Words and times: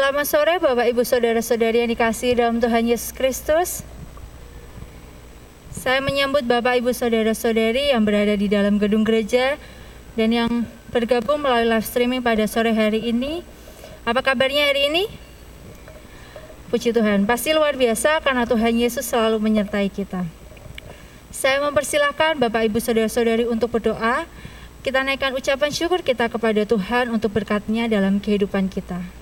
Selamat 0.00 0.24
sore 0.32 0.56
Bapak 0.56 0.96
Ibu 0.96 1.04
Saudara-saudari 1.04 1.84
yang 1.84 1.92
dikasihi 1.92 2.32
dalam 2.32 2.56
Tuhan 2.56 2.88
Yesus 2.88 3.12
Kristus. 3.12 3.84
Saya 5.68 6.00
menyambut 6.00 6.40
Bapak 6.48 6.80
Ibu 6.80 6.96
Saudara-saudari 6.96 7.92
yang 7.92 8.08
berada 8.08 8.32
di 8.32 8.48
dalam 8.48 8.80
gedung 8.80 9.04
gereja 9.04 9.60
dan 10.16 10.32
yang 10.32 10.64
bergabung 10.88 11.44
melalui 11.44 11.68
live 11.68 11.84
streaming 11.84 12.24
pada 12.24 12.48
sore 12.48 12.72
hari 12.72 13.12
ini. 13.12 13.44
Apa 14.08 14.24
kabarnya 14.24 14.72
hari 14.72 14.88
ini? 14.88 15.04
Puji 16.72 16.96
Tuhan, 16.96 17.28
pasti 17.28 17.52
luar 17.52 17.76
biasa 17.76 18.24
karena 18.24 18.48
Tuhan 18.48 18.80
Yesus 18.80 19.04
selalu 19.04 19.36
menyertai 19.36 19.92
kita. 19.92 20.24
Saya 21.28 21.60
mempersilahkan 21.60 22.40
Bapak 22.40 22.72
Ibu 22.72 22.80
Saudara-saudari 22.80 23.44
untuk 23.44 23.68
berdoa. 23.68 24.24
Kita 24.80 25.04
naikkan 25.04 25.36
ucapan 25.36 25.68
syukur 25.68 26.00
kita 26.00 26.32
kepada 26.32 26.64
Tuhan 26.64 27.12
untuk 27.12 27.36
berkatnya 27.36 27.84
dalam 27.84 28.16
kehidupan 28.16 28.72
kita. 28.72 29.19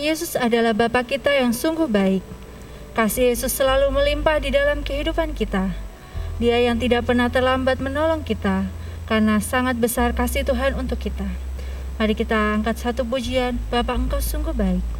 Yesus 0.00 0.36
adalah 0.36 0.72
Bapa 0.72 1.04
kita 1.04 1.28
yang 1.28 1.52
sungguh 1.52 1.88
baik. 1.88 2.24
Kasih 2.96 3.32
Yesus 3.32 3.52
selalu 3.52 3.92
melimpah 3.92 4.40
di 4.40 4.48
dalam 4.52 4.80
kehidupan 4.80 5.36
kita. 5.36 5.76
Dia 6.40 6.56
yang 6.60 6.80
tidak 6.80 7.04
pernah 7.04 7.28
terlambat 7.28 7.78
menolong 7.84 8.24
kita, 8.24 8.68
karena 9.04 9.38
sangat 9.44 9.76
besar 9.76 10.16
kasih 10.16 10.44
Tuhan 10.44 10.76
untuk 10.76 11.00
kita. 11.00 11.28
Mari 12.00 12.16
kita 12.16 12.56
angkat 12.56 12.80
satu 12.80 13.04
pujian, 13.04 13.60
baik. 13.68 13.92
Engkau 13.92 14.24
sungguh 14.24 14.56
baik 14.56 14.99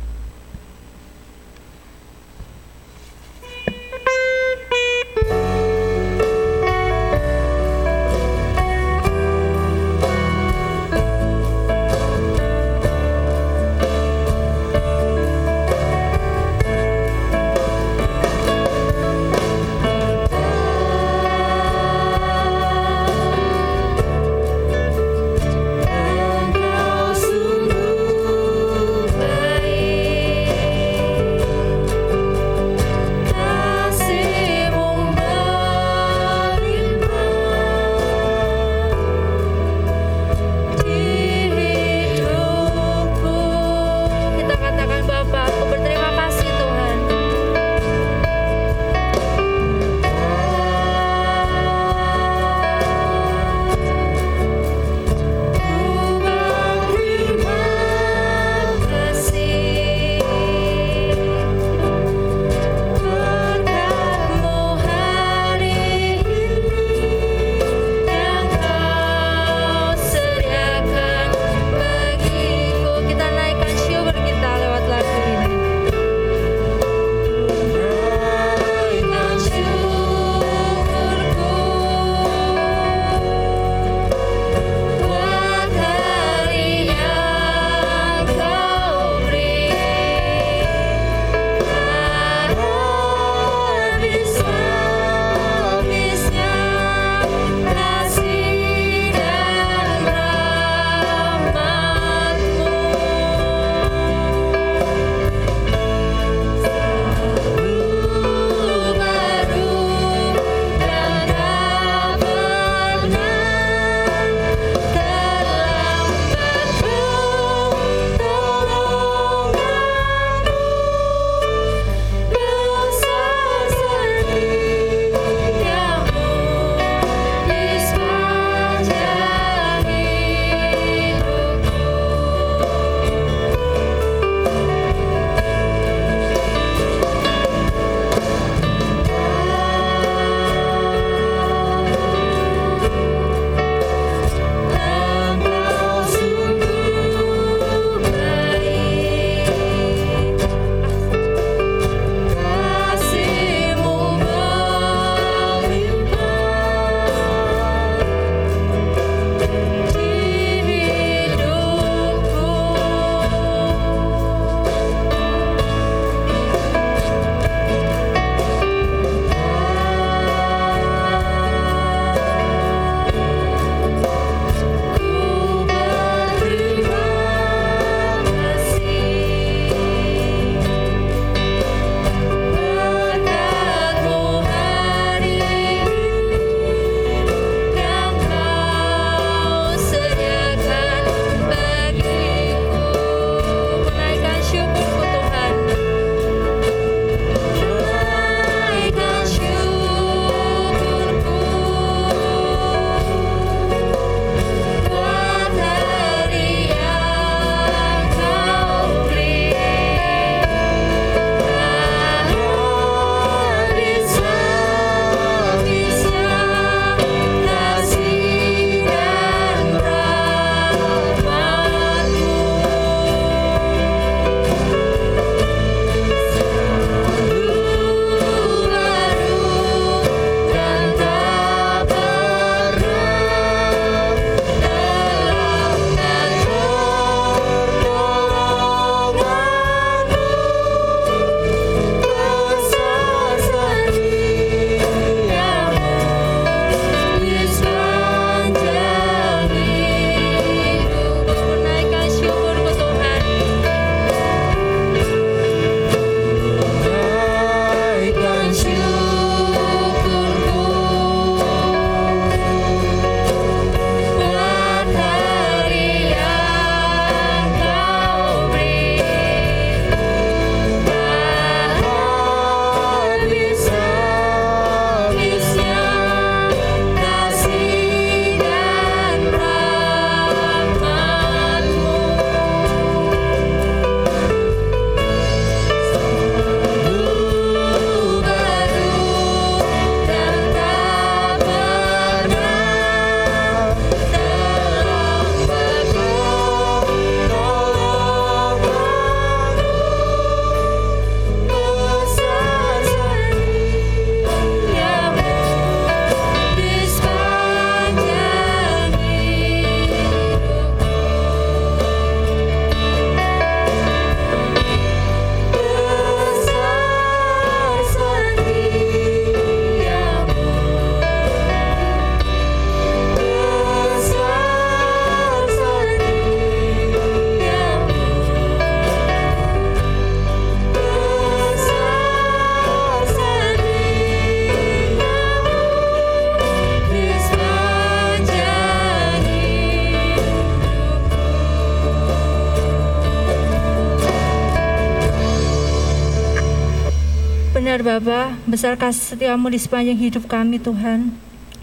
Bapa, 348.00 348.32
besar 348.48 348.80
kasih 348.80 349.12
setiamu 349.12 349.52
di 349.52 349.60
sepanjang 349.60 350.00
hidup 350.00 350.24
kami 350.24 350.56
Tuhan. 350.56 351.12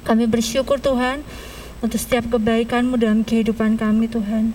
Kami 0.05 0.29
bersyukur 0.29 0.77
Tuhan 0.77 1.25
untuk 1.81 1.97
setiap 1.97 2.29
kebaikanmu 2.29 2.93
dalam 2.93 3.25
kehidupan 3.25 3.73
kami 3.73 4.05
Tuhan. 4.05 4.53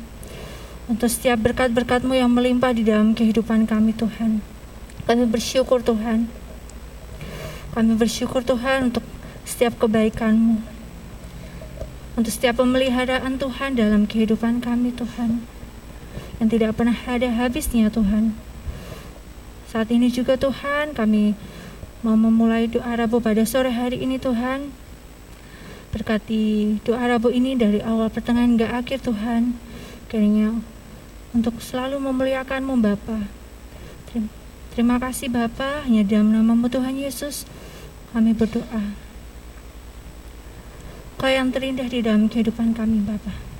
Untuk 0.87 1.11
setiap 1.11 1.43
berkat-berkatmu 1.43 2.15
yang 2.15 2.31
melimpah 2.31 2.71
di 2.71 2.87
dalam 2.87 3.19
kehidupan 3.19 3.67
kami 3.67 3.99
Tuhan. 3.99 4.39
Kami 5.11 5.27
bersyukur 5.27 5.83
Tuhan. 5.83 6.31
Kami 7.75 7.93
bersyukur 7.99 8.47
Tuhan 8.47 8.95
untuk 8.95 9.03
setiap 9.43 9.75
kebaikanmu. 9.83 10.63
Untuk 12.15 12.31
setiap 12.31 12.63
pemeliharaan 12.63 13.43
Tuhan 13.43 13.75
dalam 13.75 14.07
kehidupan 14.07 14.63
kami 14.63 14.95
Tuhan. 14.95 15.43
Yang 16.39 16.49
tidak 16.55 16.79
pernah 16.79 16.95
ada 17.11 17.27
habisnya 17.27 17.91
Tuhan. 17.91 18.39
Saat 19.67 19.91
ini 19.91 20.15
juga 20.15 20.39
Tuhan 20.39 20.95
kami 20.95 21.35
mau 22.03 22.19
memulai 22.19 22.67
doa 22.67 22.99
Rabu 22.99 23.23
pada 23.23 23.47
sore 23.47 23.71
hari 23.71 24.03
ini 24.03 24.19
Tuhan. 24.19 24.75
Berkati 25.95 26.77
doa 26.83 27.07
Rabu 27.07 27.31
ini 27.31 27.55
dari 27.55 27.79
awal 27.79 28.11
pertengahan 28.11 28.59
hingga 28.59 28.69
akhir 28.75 29.07
Tuhan. 29.07 29.55
Kiranya 30.11 30.59
untuk 31.33 31.63
selalu 31.63 32.03
memuliakanmu 32.03 32.75
Bapa. 32.83 33.31
Terima 34.73 34.97
kasih 34.97 35.29
Bapa, 35.29 35.85
hanya 35.85 36.01
dalam 36.01 36.33
namamu 36.33 36.69
Tuhan 36.69 36.97
Yesus 36.97 37.45
kami 38.13 38.33
berdoa. 38.33 38.97
Kau 41.21 41.31
yang 41.31 41.55
terindah 41.55 41.87
di 41.87 42.03
dalam 42.03 42.27
kehidupan 42.27 42.75
kami 42.75 43.05
Bapak. 43.05 43.52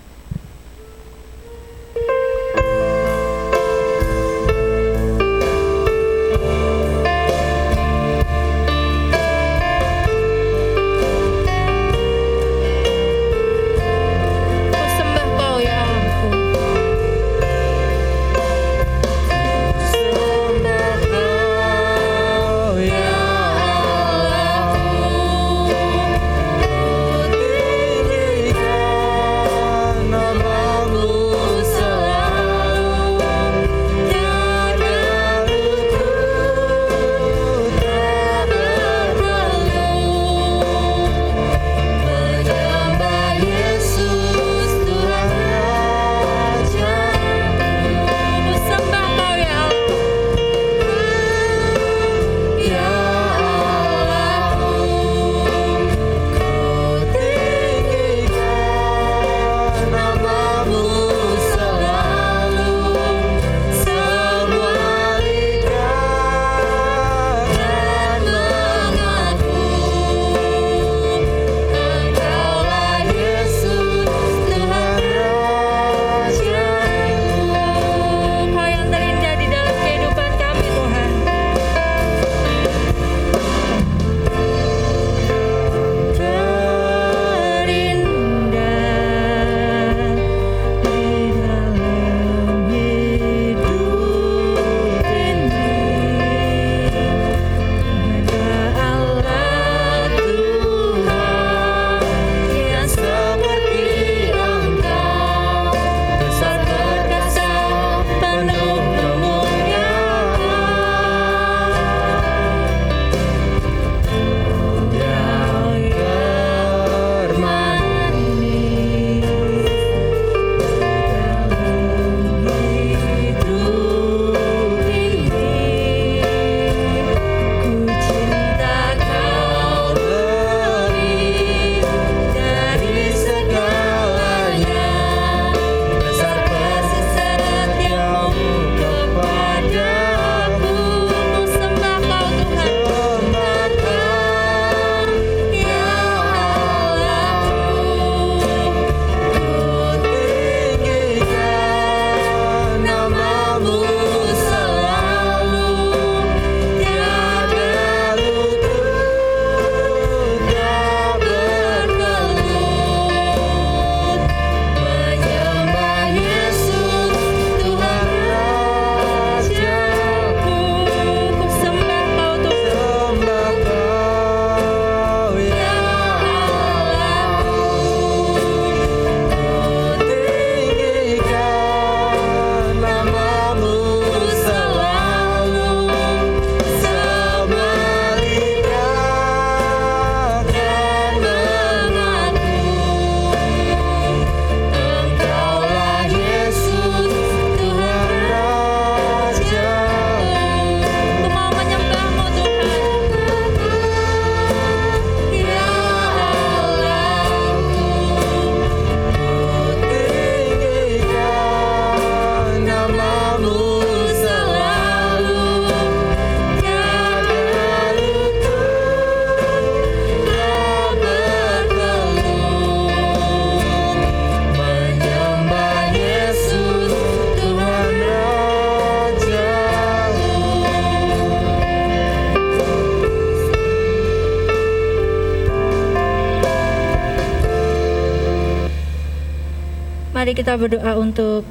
Mari 240.33 240.49
kita 240.49 240.57
berdoa 240.57 240.97
untuk 240.97 241.45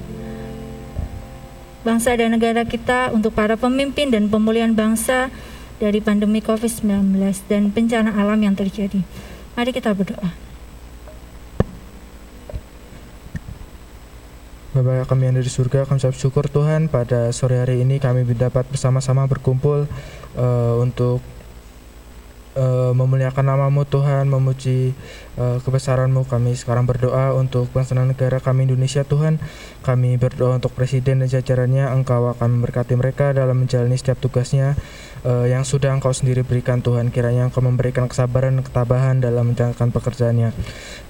bangsa 1.85 2.17
dan 2.17 2.33
negara 2.33 2.65
kita, 2.65 3.13
untuk 3.13 3.29
para 3.29 3.53
pemimpin 3.53 4.09
dan 4.09 4.25
pemulihan 4.25 4.73
bangsa, 4.73 5.29
dari 5.77 6.01
pandemi 6.01 6.41
COVID-19 6.41 7.13
dan 7.45 7.69
bencana 7.69 8.09
alam 8.09 8.41
yang 8.41 8.57
terjadi. 8.57 9.05
Mari 9.53 9.69
kita 9.69 9.93
berdoa. 9.93 10.33
Bapak 14.73 15.13
kami 15.13 15.29
yang 15.29 15.37
dari 15.37 15.53
surga, 15.53 15.85
kami 15.85 16.01
ucap 16.01 16.17
syukur 16.17 16.49
Tuhan 16.49 16.89
pada 16.89 17.29
sore 17.37 17.61
hari 17.61 17.85
ini 17.85 18.01
kami 18.01 18.25
dapat 18.33 18.65
bersama-sama 18.65 19.29
berkumpul 19.29 19.85
uh, 20.33 20.75
untuk 20.81 21.21
memuliakan 23.03 23.45
namamu 23.45 23.83
Tuhan, 23.83 24.29
memuji 24.29 24.93
uh, 25.41 25.57
kebesaranmu. 25.61 26.29
Kami 26.29 26.53
sekarang 26.53 26.85
berdoa 26.85 27.33
untuk 27.33 27.69
bangsa 27.73 27.97
dan 27.97 28.09
negara 28.09 28.37
kami 28.37 28.69
Indonesia 28.69 29.01
Tuhan. 29.01 29.41
Kami 29.81 30.21
berdoa 30.21 30.57
untuk 30.61 30.73
Presiden 30.77 31.25
dan 31.25 31.29
jajarannya, 31.29 31.89
Engkau 31.91 32.29
akan 32.31 32.61
memberkati 32.61 32.93
mereka 32.93 33.33
dalam 33.33 33.65
menjalani 33.65 33.97
setiap 33.97 34.21
tugasnya 34.21 34.77
uh, 35.25 35.45
yang 35.45 35.65
sudah 35.65 35.93
Engkau 35.93 36.13
sendiri 36.13 36.45
berikan 36.45 36.81
Tuhan. 36.81 37.09
Kiranya 37.09 37.49
Engkau 37.49 37.65
memberikan 37.65 38.05
kesabaran 38.05 38.59
dan 38.59 38.63
ketabahan 38.65 39.15
dalam 39.21 39.53
menjalankan 39.53 39.89
pekerjaannya. 39.89 40.53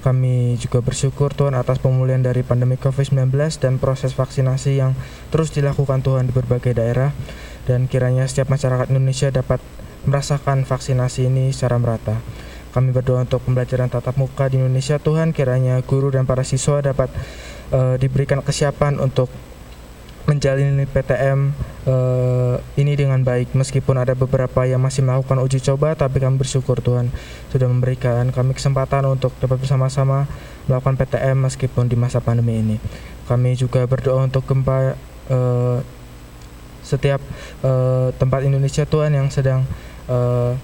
Kami 0.01 0.57
juga 0.57 0.81
bersyukur 0.81 1.35
Tuhan 1.35 1.53
atas 1.53 1.77
pemulihan 1.77 2.23
dari 2.23 2.41
pandemi 2.41 2.75
COVID-19 2.79 3.31
dan 3.61 3.77
proses 3.77 4.15
vaksinasi 4.17 4.79
yang 4.79 4.97
terus 5.29 5.53
dilakukan 5.53 6.01
Tuhan 6.01 6.29
di 6.29 6.33
berbagai 6.33 6.75
daerah. 6.75 7.13
Dan 7.69 7.85
kiranya 7.85 8.25
setiap 8.25 8.49
masyarakat 8.49 8.89
Indonesia 8.89 9.29
dapat 9.29 9.61
merasakan 10.05 10.65
vaksinasi 10.65 11.29
ini 11.29 11.53
secara 11.53 11.77
merata. 11.77 12.17
Kami 12.71 12.95
berdoa 12.95 13.27
untuk 13.27 13.43
pembelajaran 13.43 13.91
tatap 13.91 14.15
muka 14.15 14.47
di 14.47 14.55
Indonesia. 14.55 14.95
Tuhan 14.95 15.35
kiranya 15.35 15.83
guru 15.83 16.07
dan 16.07 16.23
para 16.23 16.47
siswa 16.47 16.79
dapat 16.79 17.11
uh, 17.75 17.99
diberikan 17.99 18.39
kesiapan 18.39 18.95
untuk 19.03 19.27
menjalani 20.29 20.85
PTM 20.85 21.51
uh, 21.89 21.91
eh, 21.91 22.55
ini 22.79 22.93
dengan 22.95 23.19
baik. 23.25 23.57
Meskipun 23.57 23.99
ada 23.99 24.13
beberapa 24.13 24.63
yang 24.63 24.79
masih 24.79 25.03
melakukan 25.03 25.41
uji 25.43 25.59
coba 25.59 25.97
tapi 25.97 26.21
kami 26.21 26.37
bersyukur 26.37 26.79
Tuhan 26.79 27.09
sudah 27.49 27.67
memberikan 27.67 28.29
kami 28.29 28.55
kesempatan 28.55 29.03
untuk 29.09 29.33
dapat 29.41 29.59
bersama-sama 29.59 30.29
melakukan 30.69 30.95
PTM 30.95 31.49
meskipun 31.49 31.89
di 31.89 31.97
masa 31.97 32.21
pandemi 32.23 32.61
ini. 32.61 32.77
Kami 33.27 33.57
juga 33.57 33.83
berdoa 33.89 34.23
untuk 34.23 34.45
gempa 34.45 34.95
uh, 35.27 35.81
setiap 36.81 37.21
uh, 37.65 38.09
tempat 38.15 38.45
Indonesia 38.45 38.83
Tuhan 38.87 39.13
yang 39.13 39.27
sedang 39.29 39.65
uh, 40.07 40.55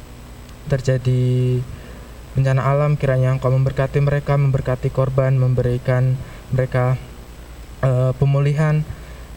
terjadi 0.71 1.61
bencana 2.37 2.61
alam 2.61 2.93
kiranya 2.93 3.33
Engkau 3.33 3.49
memberkati 3.49 3.97
mereka 3.97 4.37
memberkati 4.37 4.93
korban 4.93 5.33
memberikan 5.33 6.13
mereka 6.53 6.95
uh, 7.81 8.13
pemulihan 8.17 8.85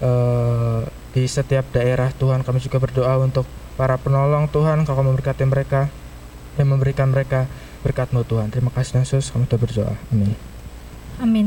uh, 0.04 0.84
di 1.10 1.26
setiap 1.26 1.66
daerah. 1.74 2.12
Tuhan 2.14 2.46
kami 2.46 2.62
juga 2.62 2.78
berdoa 2.78 3.18
untuk 3.18 3.48
para 3.74 3.96
penolong. 3.98 4.46
Tuhan 4.52 4.84
kau 4.86 4.94
memberkati 4.94 5.44
mereka 5.48 5.90
dan 6.54 6.66
memberikan 6.68 7.10
mereka 7.10 7.48
berkatmu 7.82 8.22
Tuhan. 8.28 8.52
Terima 8.52 8.70
kasih 8.70 9.02
Yesus. 9.02 9.32
Kami 9.32 9.48
sudah 9.48 9.60
berdoa. 9.60 9.94
Amin. 10.12 10.36
Amin. 11.20 11.46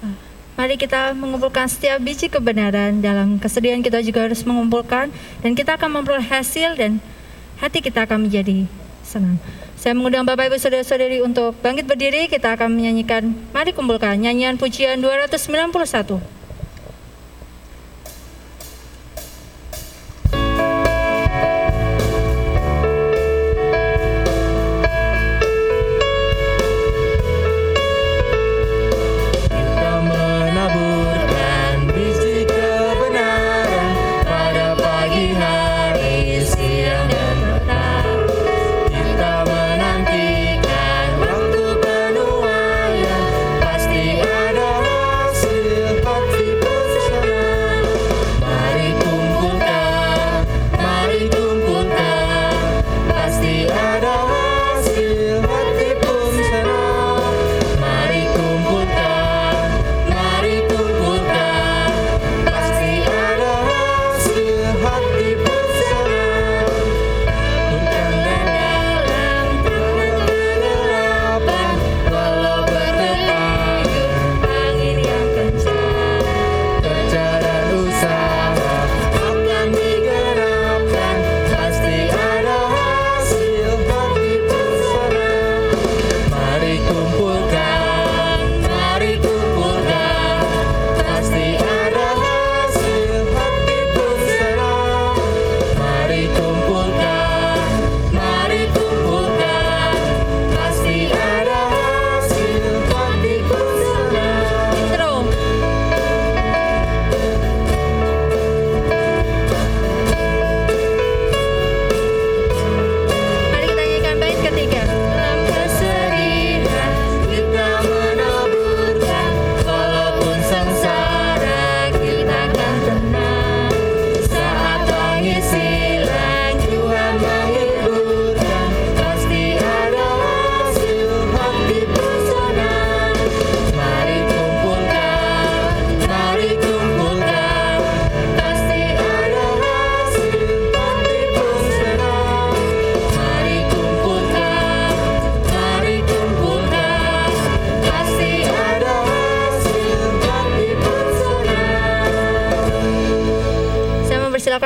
Ah, 0.00 0.16
Mari 0.54 0.78
kita 0.78 1.12
mengumpulkan 1.18 1.66
setiap 1.66 1.98
biji 1.98 2.30
kebenaran 2.30 3.02
dalam 3.02 3.42
kesedihan. 3.42 3.82
Kita 3.82 3.98
juga 4.00 4.30
harus 4.30 4.46
mengumpulkan 4.46 5.10
dan 5.42 5.50
kita 5.52 5.74
akan 5.74 6.00
memperoleh 6.00 6.26
hasil 6.30 6.78
dan 6.78 7.02
hati 7.64 7.80
kita 7.80 8.04
akan 8.04 8.28
menjadi 8.28 8.68
senang. 9.00 9.40
Saya 9.80 9.96
mengundang 9.96 10.28
Bapak 10.28 10.52
Ibu 10.52 10.56
Saudara-saudari 10.60 11.24
untuk 11.24 11.56
bangkit 11.64 11.88
berdiri, 11.88 12.28
kita 12.28 12.52
akan 12.56 12.76
menyanyikan, 12.76 13.32
mari 13.56 13.72
kumpulkan 13.72 14.20
nyanyian 14.20 14.60
pujian 14.60 15.00
291. 15.00 16.43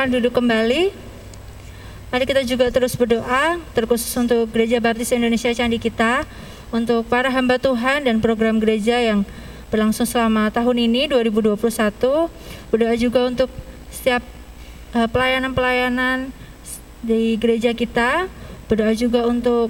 Duduk 0.09 0.33
kembali. 0.33 0.89
Mari 2.09 2.25
kita 2.25 2.41
juga 2.41 2.73
terus 2.73 2.97
berdoa, 2.97 3.61
terkhusus 3.77 4.09
untuk 4.17 4.49
Gereja 4.49 4.81
Baptis 4.81 5.13
Indonesia 5.13 5.53
Candi 5.53 5.77
kita, 5.77 6.25
untuk 6.73 7.05
para 7.05 7.29
hamba 7.29 7.61
Tuhan 7.61 8.09
dan 8.09 8.17
program 8.17 8.57
gereja 8.57 8.97
yang 8.97 9.21
berlangsung 9.69 10.09
selama 10.09 10.49
tahun 10.49 10.89
ini 10.89 11.05
2021. 11.09 11.57
Berdoa 12.73 12.93
juga 12.97 13.29
untuk 13.29 13.49
setiap 13.93 14.25
eh, 14.97 15.07
pelayanan-pelayanan 15.09 16.33
di 17.05 17.37
gereja 17.37 17.77
kita. 17.77 18.25
Berdoa 18.65 18.93
juga 18.97 19.29
untuk 19.29 19.69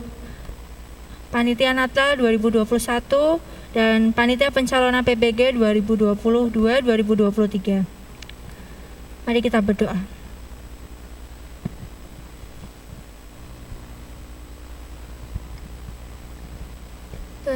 Panitia 1.29 1.75
Natal 1.75 2.17
2021 2.17 2.65
dan 3.75 4.13
Panitia 4.15 4.49
Pencalonan 4.49 5.05
PBG 5.05 5.53
2022-2023. 5.55 7.85
Mari 9.27 9.39
kita 9.45 9.61
berdoa. 9.61 10.18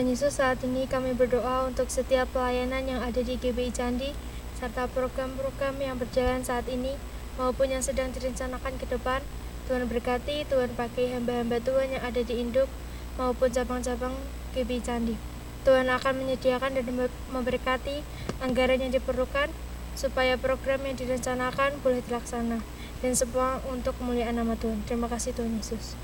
Tuhan 0.03 0.19
Yesus, 0.19 0.35
saat 0.35 0.59
ini 0.67 0.83
kami 0.83 1.15
berdoa 1.15 1.63
untuk 1.63 1.87
setiap 1.87 2.27
pelayanan 2.35 2.83
yang 2.83 2.99
ada 2.99 3.23
di 3.23 3.39
GBI 3.39 3.71
Candi, 3.71 4.11
serta 4.59 4.91
program-program 4.91 5.79
yang 5.79 5.95
berjalan 5.95 6.43
saat 6.43 6.67
ini, 6.67 6.99
maupun 7.39 7.71
yang 7.71 7.79
sedang 7.79 8.11
direncanakan 8.11 8.75
ke 8.75 8.83
depan. 8.91 9.23
Tuhan 9.71 9.87
berkati, 9.87 10.43
Tuhan 10.51 10.75
pakai 10.75 11.15
hamba-hamba 11.15 11.63
Tuhan 11.63 11.95
yang 11.95 12.03
ada 12.03 12.19
di 12.19 12.35
Induk 12.35 12.67
maupun 13.15 13.47
cabang-cabang 13.47 14.11
GB 14.51 14.83
Candi. 14.83 15.15
Tuhan 15.63 15.87
akan 15.87 16.13
menyediakan 16.19 16.75
dan 16.75 16.83
memberkati 17.31 18.03
anggaran 18.43 18.83
yang 18.83 18.91
diperlukan 18.91 19.55
supaya 19.95 20.35
program 20.35 20.83
yang 20.83 20.99
direncanakan 20.99 21.79
boleh 21.79 22.03
dilaksana 22.03 22.59
dan 22.99 23.11
semua 23.15 23.63
untuk 23.71 23.95
kemuliaan 23.95 24.35
nama 24.35 24.59
Tuhan. 24.59 24.83
Terima 24.83 25.07
kasih 25.07 25.31
Tuhan 25.31 25.63
Yesus. 25.63 25.95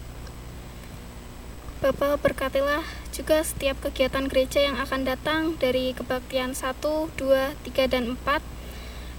Bapak 1.80 2.20
berkatilah 2.20 2.84
juga 3.15 3.39
setiap 3.39 3.80
kegiatan 3.80 4.28
gereja 4.28 4.60
yang 4.60 4.76
akan 4.84 5.08
datang 5.08 5.56
dari 5.56 5.96
kebaktian 5.96 6.52
1, 6.52 6.76
2, 6.84 7.15
3, 7.15 7.88
dan 7.88 8.20
4 8.20 8.44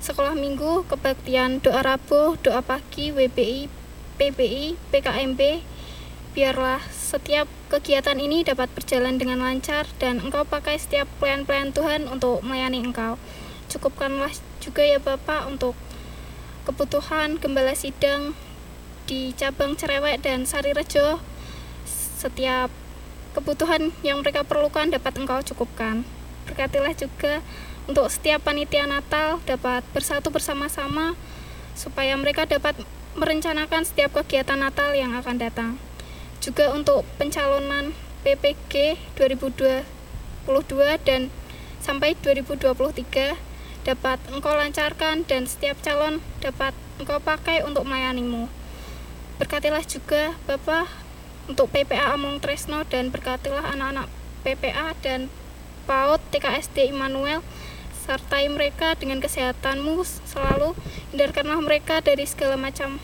sekolah 0.05 0.37
minggu, 0.37 0.85
kebaktian 0.85 1.65
doa 1.65 1.81
Rabu, 1.81 2.37
doa 2.45 2.61
pagi, 2.61 3.17
WBI, 3.17 3.65
PBI, 4.21 4.77
PKMB, 4.93 5.41
biarlah 6.37 6.85
setiap 6.93 7.49
kegiatan 7.73 8.21
ini 8.21 8.45
dapat 8.45 8.69
berjalan 8.77 9.17
dengan 9.17 9.41
lancar 9.41 9.89
dan 9.97 10.21
engkau 10.21 10.45
pakai 10.45 10.77
setiap 10.77 11.09
pelayan-pelayan 11.17 11.73
Tuhan 11.73 12.13
untuk 12.13 12.45
melayani 12.45 12.85
engkau. 12.85 13.17
Cukupkanlah 13.73 14.37
juga 14.61 14.85
ya 14.85 15.01
Bapak 15.01 15.49
untuk 15.49 15.73
kebutuhan 16.69 17.41
gembala 17.41 17.73
sidang 17.73 18.37
di 19.09 19.33
cabang 19.33 19.81
Cerewet 19.81 20.21
dan 20.21 20.45
Sari 20.45 20.77
Rejo. 20.77 21.40
Setiap 22.21 22.69
kebutuhan 23.33 23.97
yang 24.05 24.21
mereka 24.21 24.45
perlukan 24.45 24.93
dapat 24.93 25.17
engkau 25.17 25.41
cukupkan. 25.41 26.05
Berkatilah 26.45 26.93
juga 26.93 27.41
untuk 27.89 28.13
setiap 28.13 28.45
panitia 28.45 28.85
Natal 28.85 29.41
dapat 29.49 29.81
bersatu 29.97 30.29
bersama-sama 30.29 31.17
supaya 31.73 32.13
mereka 32.21 32.45
dapat 32.45 32.77
merencanakan 33.17 33.89
setiap 33.89 34.21
kegiatan 34.21 34.61
Natal 34.61 34.93
yang 34.93 35.17
akan 35.17 35.41
datang. 35.41 35.81
Juga 36.45 36.77
untuk 36.77 37.09
pencalonan 37.17 37.97
PPG 38.21 39.01
2022 39.17 39.81
dan 41.09 41.33
sampai 41.81 42.13
2023 42.21 43.33
dapat 43.81 44.19
engkau 44.29 44.53
lancarkan 44.53 45.25
dan 45.25 45.49
setiap 45.49 45.81
calon 45.81 46.21
dapat 46.45 46.77
engkau 47.01 47.17
pakai 47.17 47.65
untuk 47.65 47.89
melayanimu. 47.89 48.45
Berkatilah 49.41 49.81
juga 49.89 50.37
Bapak 50.45 51.00
untuk 51.51 51.67
PPA 51.75 52.15
Among 52.15 52.39
Tresno 52.39 52.87
dan 52.87 53.11
berkatilah 53.11 53.75
anak-anak 53.75 54.07
PPA 54.47 54.95
dan 55.03 55.27
PAUD 55.91 56.23
TKSD 56.31 56.95
Immanuel 56.95 57.43
sertai 58.07 58.47
mereka 58.47 58.95
dengan 58.95 59.19
kesehatanmu 59.19 60.07
selalu 60.31 60.79
hindarkanlah 61.11 61.59
mereka 61.59 61.99
dari 61.99 62.23
segala 62.23 62.55
macam 62.55 63.03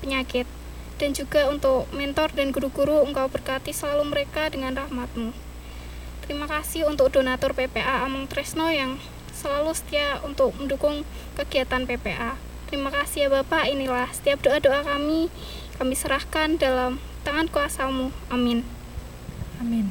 penyakit. 0.00 0.48
Dan 0.96 1.12
juga 1.12 1.52
untuk 1.52 1.84
mentor 1.92 2.32
dan 2.32 2.48
guru-guru 2.48 3.04
engkau 3.04 3.28
berkati 3.28 3.76
selalu 3.76 4.08
mereka 4.08 4.48
dengan 4.48 4.72
rahmatmu. 4.72 5.36
Terima 6.24 6.48
kasih 6.48 6.88
untuk 6.88 7.12
donatur 7.12 7.52
PPA 7.52 8.08
Among 8.08 8.24
Tresno 8.24 8.72
yang 8.72 8.96
selalu 9.36 9.76
setia 9.76 10.22
untuk 10.24 10.56
mendukung 10.56 11.04
kegiatan 11.36 11.84
PPA 11.84 12.40
terima 12.72 12.88
kasih 12.88 13.28
ya 13.28 13.28
Bapak 13.28 13.68
inilah 13.68 14.08
setiap 14.16 14.40
doa-doa 14.40 14.80
kami 14.80 15.28
kami 15.76 15.92
serahkan 15.92 16.56
dalam 16.56 17.04
tangan 17.22 17.46
kuasamu. 17.48 18.10
Amin. 18.28 18.66
Amin. 19.62 19.90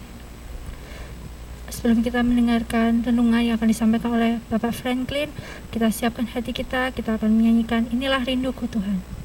Sebelum 1.71 2.03
kita 2.03 2.19
mendengarkan 2.21 3.01
renungan 3.01 3.41
yang 3.41 3.55
akan 3.55 3.71
disampaikan 3.71 4.11
oleh 4.11 4.43
Bapak 4.51 4.75
Franklin, 4.75 5.31
kita 5.71 5.87
siapkan 5.87 6.27
hati 6.27 6.51
kita, 6.51 6.91
kita 6.91 7.15
akan 7.15 7.31
menyanyikan 7.31 7.87
Inilah 7.89 8.21
Rinduku 8.21 8.67
Tuhan. 8.67 9.20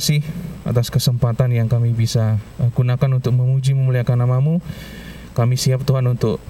Kasih 0.00 0.24
atas 0.64 0.88
kesempatan 0.88 1.52
yang 1.52 1.68
kami 1.68 1.92
bisa 1.92 2.40
uh, 2.56 2.72
gunakan 2.72 3.20
untuk 3.20 3.36
memuji 3.36 3.76
memuliakan 3.76 4.24
namamu. 4.24 4.64
Kami 5.36 5.60
siap 5.60 5.84
Tuhan 5.84 6.08
untuk 6.08 6.40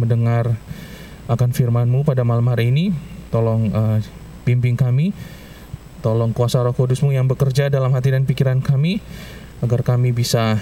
mendengar 0.00 0.56
akan 1.28 1.52
firman-Mu 1.52 2.00
pada 2.08 2.24
malam 2.24 2.48
hari 2.48 2.72
ini. 2.72 2.96
Tolong 3.28 3.68
uh, 3.76 4.00
bimbing 4.48 4.80
kami. 4.80 5.12
Tolong 6.00 6.32
kuasa 6.32 6.64
roh 6.64 6.72
kudus-Mu 6.72 7.12
yang 7.12 7.28
bekerja 7.28 7.68
dalam 7.68 7.92
hati 7.92 8.08
dan 8.08 8.24
pikiran 8.24 8.64
kami. 8.64 9.04
Agar 9.60 9.84
kami 9.84 10.16
bisa 10.16 10.56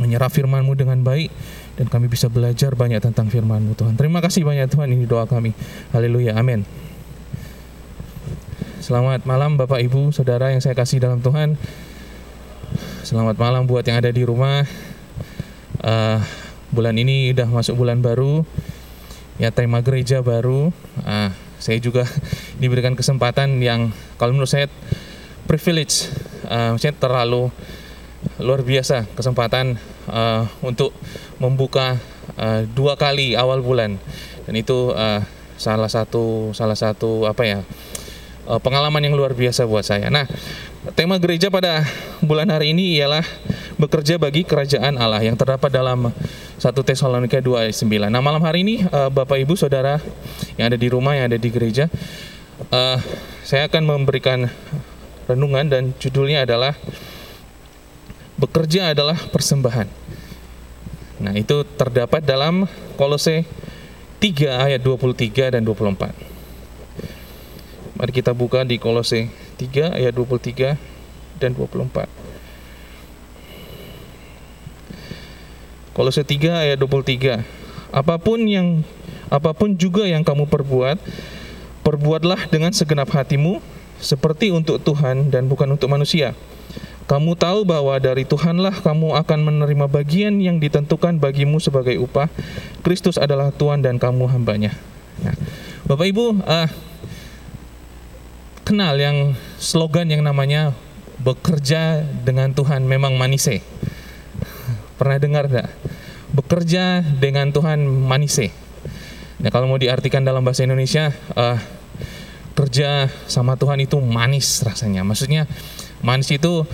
menyerap 0.00 0.32
firman-Mu 0.32 0.72
dengan 0.72 1.04
baik 1.04 1.28
dan 1.76 1.92
kami 1.92 2.08
bisa 2.08 2.32
belajar 2.32 2.72
banyak 2.72 3.04
tentang 3.04 3.28
firman-Mu 3.28 3.76
Tuhan. 3.76 3.92
Terima 4.00 4.24
kasih 4.24 4.40
banyak 4.40 4.72
Tuhan, 4.72 4.88
ini 4.88 5.04
doa 5.04 5.28
kami. 5.28 5.52
Haleluya, 5.92 6.32
amin. 6.40 6.64
Selamat 8.86 9.26
malam 9.26 9.58
Bapak 9.58 9.82
Ibu, 9.82 10.14
Saudara 10.14 10.54
yang 10.54 10.62
saya 10.62 10.78
kasih 10.78 11.02
dalam 11.02 11.18
Tuhan. 11.18 11.58
Selamat 13.02 13.34
malam 13.34 13.66
buat 13.66 13.82
yang 13.82 13.98
ada 13.98 14.14
di 14.14 14.22
rumah. 14.22 14.62
Uh, 15.82 16.22
bulan 16.70 16.94
ini 16.94 17.34
udah 17.34 17.50
masuk 17.50 17.82
bulan 17.82 17.98
baru, 17.98 18.46
ya 19.42 19.50
tema 19.50 19.82
gereja 19.82 20.22
baru. 20.22 20.70
Uh, 21.02 21.34
saya 21.58 21.82
juga 21.82 22.06
diberikan 22.62 22.94
kesempatan 22.94 23.58
yang 23.58 23.90
kalau 24.22 24.38
menurut 24.38 24.54
saya 24.54 24.70
privilege, 25.50 26.06
uh, 26.46 26.78
saya 26.78 26.94
terlalu 26.94 27.50
luar 28.38 28.62
biasa 28.62 29.10
kesempatan 29.18 29.82
uh, 30.06 30.46
untuk 30.62 30.94
membuka 31.42 31.98
uh, 32.38 32.62
dua 32.70 32.94
kali 32.94 33.34
awal 33.34 33.66
bulan 33.66 33.98
dan 34.46 34.54
itu 34.54 34.94
uh, 34.94 35.26
salah 35.58 35.90
satu 35.90 36.54
salah 36.54 36.78
satu 36.78 37.26
apa 37.26 37.42
ya 37.42 37.58
uh, 38.46 38.60
pengalaman 38.62 39.02
yang 39.02 39.14
luar 39.18 39.34
biasa 39.34 39.66
buat 39.66 39.84
saya. 39.84 40.08
Nah, 40.08 40.24
tema 40.94 41.18
gereja 41.18 41.50
pada 41.50 41.82
bulan 42.22 42.48
hari 42.48 42.72
ini 42.72 42.96
ialah 42.96 43.22
bekerja 43.76 44.16
bagi 44.16 44.46
kerajaan 44.46 44.96
Allah 44.96 45.20
yang 45.20 45.36
terdapat 45.36 45.68
dalam 45.68 46.08
1 46.08 46.62
Tesalonika 46.62 47.42
2 47.42 47.66
ayat 47.68 47.76
9. 47.76 48.08
Nah, 48.08 48.22
malam 48.24 48.40
hari 48.40 48.64
ini 48.64 48.86
uh, 48.88 49.12
Bapak 49.12 49.36
Ibu 49.42 49.58
Saudara 49.58 50.00
yang 50.56 50.72
ada 50.72 50.78
di 50.78 50.88
rumah 50.88 51.12
yang 51.18 51.28
ada 51.28 51.38
di 51.38 51.50
gereja 51.52 51.90
uh, 52.70 52.98
saya 53.44 53.68
akan 53.68 53.82
memberikan 53.84 54.48
renungan 55.26 55.66
dan 55.66 55.82
judulnya 55.98 56.46
adalah 56.46 56.74
bekerja 58.38 58.94
adalah 58.94 59.16
persembahan. 59.30 59.88
Nah, 61.16 61.32
itu 61.32 61.64
terdapat 61.80 62.20
dalam 62.20 62.68
Kolose 63.00 63.48
3 64.20 64.68
ayat 64.68 64.80
23 64.84 65.56
dan 65.56 65.62
24. 65.64 66.35
Mari 67.96 68.12
kita 68.12 68.36
buka 68.36 68.60
di 68.68 68.76
Kolose 68.76 69.32
3 69.56 69.96
ayat 69.96 70.12
23 70.12 70.76
dan 71.40 71.56
24. 71.56 72.08
Kolose 75.96 76.20
3 76.20 76.64
ayat 76.68 76.76
23. 76.76 77.40
Apa 77.96 78.20
pun 78.20 78.44
yang 78.44 78.84
apa 79.32 79.56
pun 79.56 79.74
juga 79.74 80.04
yang 80.04 80.20
kamu 80.20 80.44
perbuat, 80.46 81.00
perbuatlah 81.80 82.52
dengan 82.52 82.76
segenap 82.76 83.08
hatimu 83.08 83.64
seperti 83.96 84.52
untuk 84.52 84.76
Tuhan 84.84 85.32
dan 85.32 85.48
bukan 85.48 85.72
untuk 85.72 85.88
manusia 85.88 86.36
kamu 87.06 87.38
tahu 87.38 87.62
bahwa 87.62 87.94
dari 88.02 88.26
Tuhanlah 88.26 88.82
kamu 88.82 89.14
akan 89.14 89.38
menerima 89.46 89.86
bagian 89.86 90.42
yang 90.42 90.58
ditentukan 90.58 91.22
bagimu 91.22 91.62
sebagai 91.62 91.94
upah. 92.02 92.26
Kristus 92.82 93.14
adalah 93.14 93.54
Tuhan 93.54 93.78
dan 93.78 94.02
kamu 94.02 94.26
hambanya. 94.26 94.74
Nah, 95.22 95.38
Bapak 95.86 96.02
Ibu, 96.10 96.42
uh, 96.42 96.68
kenal 98.66 98.98
yang 98.98 99.38
slogan 99.62 100.10
yang 100.10 100.26
namanya 100.26 100.74
bekerja 101.22 102.02
dengan 102.26 102.50
Tuhan 102.50 102.82
memang 102.82 103.14
manise. 103.14 103.62
Pernah 104.98 105.22
dengar 105.22 105.46
tidak? 105.46 105.70
Bekerja 106.34 107.06
dengan 107.22 107.54
Tuhan 107.54 107.86
manise. 107.86 108.50
Nah, 109.38 109.54
kalau 109.54 109.70
mau 109.70 109.78
diartikan 109.78 110.26
dalam 110.26 110.42
bahasa 110.42 110.66
Indonesia, 110.66 111.14
uh, 111.38 111.62
kerja 112.58 113.06
sama 113.30 113.54
Tuhan 113.54 113.86
itu 113.86 114.02
manis 114.02 114.66
rasanya. 114.66 115.06
Maksudnya 115.06 115.46
manis 116.02 116.26
itu 116.34 116.66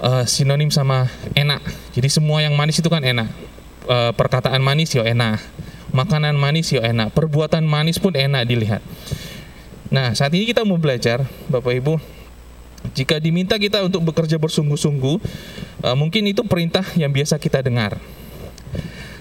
uh, 0.00 0.24
sinonim 0.24 0.72
sama 0.72 1.12
enak. 1.36 1.60
Jadi 1.92 2.08
semua 2.08 2.40
yang 2.40 2.56
manis 2.56 2.80
itu 2.80 2.88
kan 2.88 3.04
enak. 3.04 3.28
Uh, 3.84 4.16
perkataan 4.16 4.64
manis 4.64 4.96
ya 4.96 5.04
enak. 5.04 5.44
Makanan 5.92 6.40
manis 6.40 6.72
ya 6.72 6.80
enak. 6.86 7.12
Perbuatan 7.12 7.68
manis 7.68 8.00
pun 8.00 8.16
enak 8.16 8.48
dilihat. 8.48 8.80
Nah, 9.86 10.12
saat 10.18 10.34
ini 10.34 10.50
kita 10.50 10.66
mau 10.66 10.78
belajar, 10.78 11.22
Bapak 11.46 11.70
Ibu, 11.78 11.94
jika 12.94 13.22
diminta 13.22 13.54
kita 13.54 13.82
untuk 13.86 14.02
bekerja 14.02 14.38
bersungguh-sungguh, 14.38 15.16
uh, 15.86 15.96
mungkin 15.98 16.26
itu 16.26 16.42
perintah 16.42 16.82
yang 16.98 17.14
biasa 17.14 17.38
kita 17.38 17.62
dengar. 17.62 17.98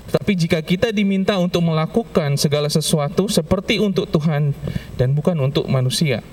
Tapi 0.09 0.31
jika 0.37 0.61
kita 0.63 0.89
diminta 0.95 1.35
untuk 1.37 1.65
melakukan 1.65 2.39
segala 2.39 2.71
sesuatu 2.71 3.27
seperti 3.27 3.77
untuk 3.77 4.07
Tuhan 4.09 4.55
dan 4.95 5.13
bukan 5.13 5.37
untuk 5.43 5.67
manusia, 5.69 6.25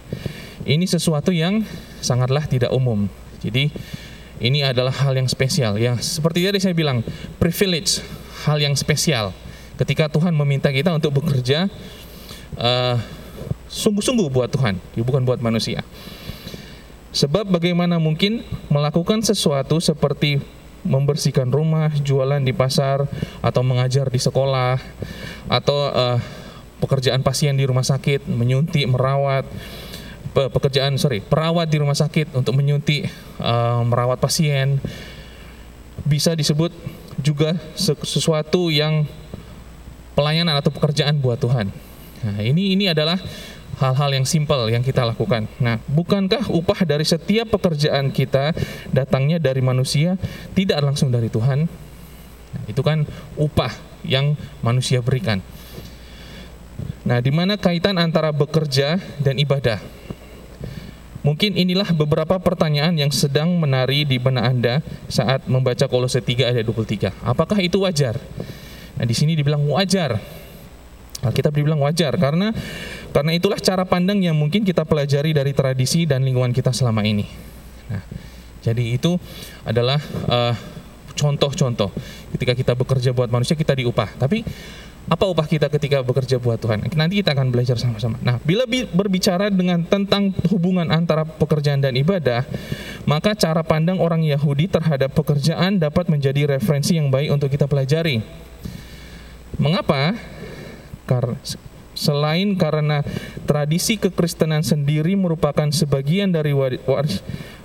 ini 0.65 0.87
sesuatu 0.87 1.35
yang 1.35 1.67
sangatlah 2.01 2.47
tidak 2.47 2.71
umum. 2.71 3.11
Jadi 3.43 3.75
ini 4.39 4.63
adalah 4.63 4.95
hal 4.95 5.19
yang 5.19 5.27
spesial 5.27 5.77
yang 5.77 5.99
seperti 5.99 6.47
tadi 6.47 6.59
saya 6.63 6.75
bilang 6.75 7.03
privilege 7.39 8.03
hal 8.47 8.59
yang 8.59 8.75
spesial 8.75 9.31
ketika 9.79 10.11
Tuhan 10.11 10.35
meminta 10.35 10.71
kita 10.71 10.91
untuk 10.95 11.23
bekerja 11.23 11.71
uh, 12.59 12.97
sungguh-sungguh 13.73 14.29
buat 14.29 14.53
Tuhan 14.53 14.77
bukan 15.01 15.25
buat 15.25 15.41
manusia 15.41 15.81
sebab 17.17 17.49
bagaimana 17.49 17.97
mungkin 17.97 18.45
melakukan 18.69 19.25
sesuatu 19.25 19.81
seperti 19.81 20.41
membersihkan 20.83 21.47
rumah, 21.47 21.95
jualan 21.95 22.43
di 22.43 22.51
pasar, 22.51 23.07
atau 23.39 23.63
mengajar 23.63 24.11
di 24.11 24.19
sekolah, 24.19 24.83
atau 25.47 25.79
uh, 25.95 26.19
pekerjaan 26.83 27.23
pasien 27.23 27.55
di 27.55 27.63
rumah 27.63 27.87
sakit, 27.87 28.27
menyuntik, 28.27 28.91
merawat, 28.91 29.47
pekerjaan 30.33 30.97
sorry 30.97 31.21
perawat 31.21 31.69
di 31.69 31.77
rumah 31.77 31.97
sakit 31.97 32.33
untuk 32.33 32.57
menyuntik 32.57 33.05
uh, 33.37 33.85
merawat 33.85 34.17
pasien 34.17 34.81
bisa 36.09 36.33
disebut 36.33 36.73
juga 37.21 37.55
sesuatu 37.77 38.73
yang 38.73 39.05
pelayanan 40.17 40.57
atau 40.57 40.73
pekerjaan 40.73 41.21
buat 41.21 41.37
Tuhan. 41.37 41.69
Nah, 42.23 42.39
ini 42.41 42.75
ini 42.75 42.89
adalah 42.89 43.21
hal-hal 43.83 44.15
yang 44.15 44.23
simpel 44.23 44.71
yang 44.71 44.87
kita 44.87 45.03
lakukan. 45.03 45.51
Nah, 45.59 45.83
bukankah 45.91 46.47
upah 46.55 46.87
dari 46.87 47.03
setiap 47.03 47.51
pekerjaan 47.51 48.15
kita 48.15 48.55
datangnya 48.95 49.43
dari 49.43 49.59
manusia, 49.59 50.15
tidak 50.55 50.79
langsung 50.87 51.11
dari 51.11 51.27
Tuhan? 51.27 51.67
Nah, 52.53 52.63
itu 52.71 52.79
kan 52.87 53.03
upah 53.35 53.75
yang 54.07 54.39
manusia 54.63 55.03
berikan. 55.03 55.43
Nah, 57.03 57.19
di 57.19 57.35
mana 57.35 57.59
kaitan 57.59 57.99
antara 57.99 58.31
bekerja 58.31 59.03
dan 59.19 59.35
ibadah? 59.43 59.83
Mungkin 61.23 61.55
inilah 61.55 61.95
beberapa 61.95 62.35
pertanyaan 62.43 62.99
yang 62.99 63.11
sedang 63.15 63.55
menari 63.55 64.03
di 64.03 64.19
benak 64.19 64.43
Anda 64.43 64.75
saat 65.07 65.47
membaca 65.47 65.87
Kolose 65.87 66.19
3 66.19 66.51
ayat 66.51 66.67
23. 66.67 67.15
Apakah 67.23 67.63
itu 67.63 67.83
wajar? 67.83 68.19
Nah, 68.99 69.07
di 69.07 69.15
sini 69.15 69.39
dibilang 69.39 69.63
wajar. 69.71 70.19
Kita 71.31 71.55
dibilang 71.55 71.79
wajar 71.79 72.11
karena 72.19 72.51
karena 73.15 73.31
itulah 73.31 73.61
cara 73.63 73.87
pandang 73.87 74.19
yang 74.19 74.35
mungkin 74.35 74.67
kita 74.67 74.83
pelajari 74.83 75.31
dari 75.31 75.55
tradisi 75.55 76.03
dan 76.03 76.27
lingkungan 76.27 76.51
kita 76.51 76.75
selama 76.75 77.07
ini. 77.07 77.23
Nah, 77.87 78.03
jadi 78.67 78.99
itu 78.99 79.15
adalah 79.63 80.03
uh, 80.27 80.55
contoh-contoh 81.15 81.95
ketika 82.35 82.59
kita 82.59 82.73
bekerja 82.75 83.15
buat 83.15 83.31
manusia 83.31 83.55
kita 83.55 83.79
diupah. 83.79 84.19
Tapi 84.19 84.43
apa 85.03 85.27
upah 85.27 85.47
kita 85.51 85.67
ketika 85.67 85.99
bekerja 85.99 86.39
buat 86.39 86.63
Tuhan? 86.63 86.87
Nanti 86.95 87.19
kita 87.19 87.35
akan 87.35 87.51
belajar 87.51 87.75
sama-sama. 87.75 88.23
Nah, 88.23 88.39
bila 88.47 88.63
berbicara 88.71 89.51
dengan 89.51 89.83
tentang 89.83 90.31
hubungan 90.47 90.87
antara 90.95 91.27
pekerjaan 91.27 91.83
dan 91.83 91.99
ibadah, 91.99 92.47
maka 93.03 93.35
cara 93.35 93.67
pandang 93.67 93.99
orang 93.99 94.23
Yahudi 94.23 94.71
terhadap 94.71 95.11
pekerjaan 95.11 95.83
dapat 95.83 96.07
menjadi 96.07 96.55
referensi 96.55 96.95
yang 96.95 97.11
baik 97.11 97.35
untuk 97.35 97.51
kita 97.51 97.67
pelajari. 97.67 98.23
Mengapa? 99.59 100.15
Karena 101.13 101.37
selain 101.93 102.57
karena 102.57 103.05
tradisi 103.45 104.01
kekristenan 104.01 104.65
sendiri 104.65 105.13
merupakan 105.13 105.69
sebagian 105.69 106.33
dari 106.33 106.57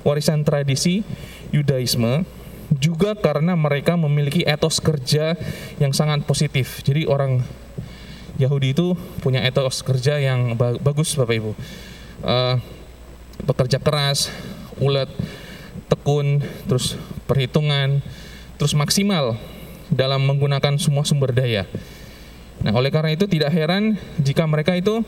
warisan 0.03 0.43
tradisi 0.43 1.07
Yudaisme, 1.55 2.27
juga 2.75 3.15
karena 3.15 3.55
mereka 3.55 3.95
memiliki 3.95 4.43
etos 4.43 4.83
kerja 4.83 5.39
yang 5.79 5.95
sangat 5.95 6.27
positif. 6.27 6.83
Jadi 6.83 7.07
orang 7.07 7.39
Yahudi 8.35 8.75
itu 8.75 8.99
punya 9.23 9.41
etos 9.47 9.79
kerja 9.79 10.19
yang 10.19 10.59
bagus 10.59 11.15
Bapak 11.15 11.35
Ibu. 11.39 11.51
Uh, 12.27 12.59
bekerja 13.47 13.79
keras, 13.79 14.27
ulet, 14.83 15.07
tekun, 15.87 16.43
terus 16.67 16.99
perhitungan, 17.25 18.03
terus 18.59 18.75
maksimal 18.75 19.39
dalam 19.87 20.27
menggunakan 20.27 20.75
semua 20.75 21.07
sumber 21.07 21.31
daya. 21.31 21.63
Nah, 22.65 22.73
oleh 22.73 22.89
karena 22.89 23.13
itu 23.13 23.29
tidak 23.29 23.53
heran 23.53 24.01
jika 24.17 24.43
mereka 24.49 24.73
itu 24.73 25.05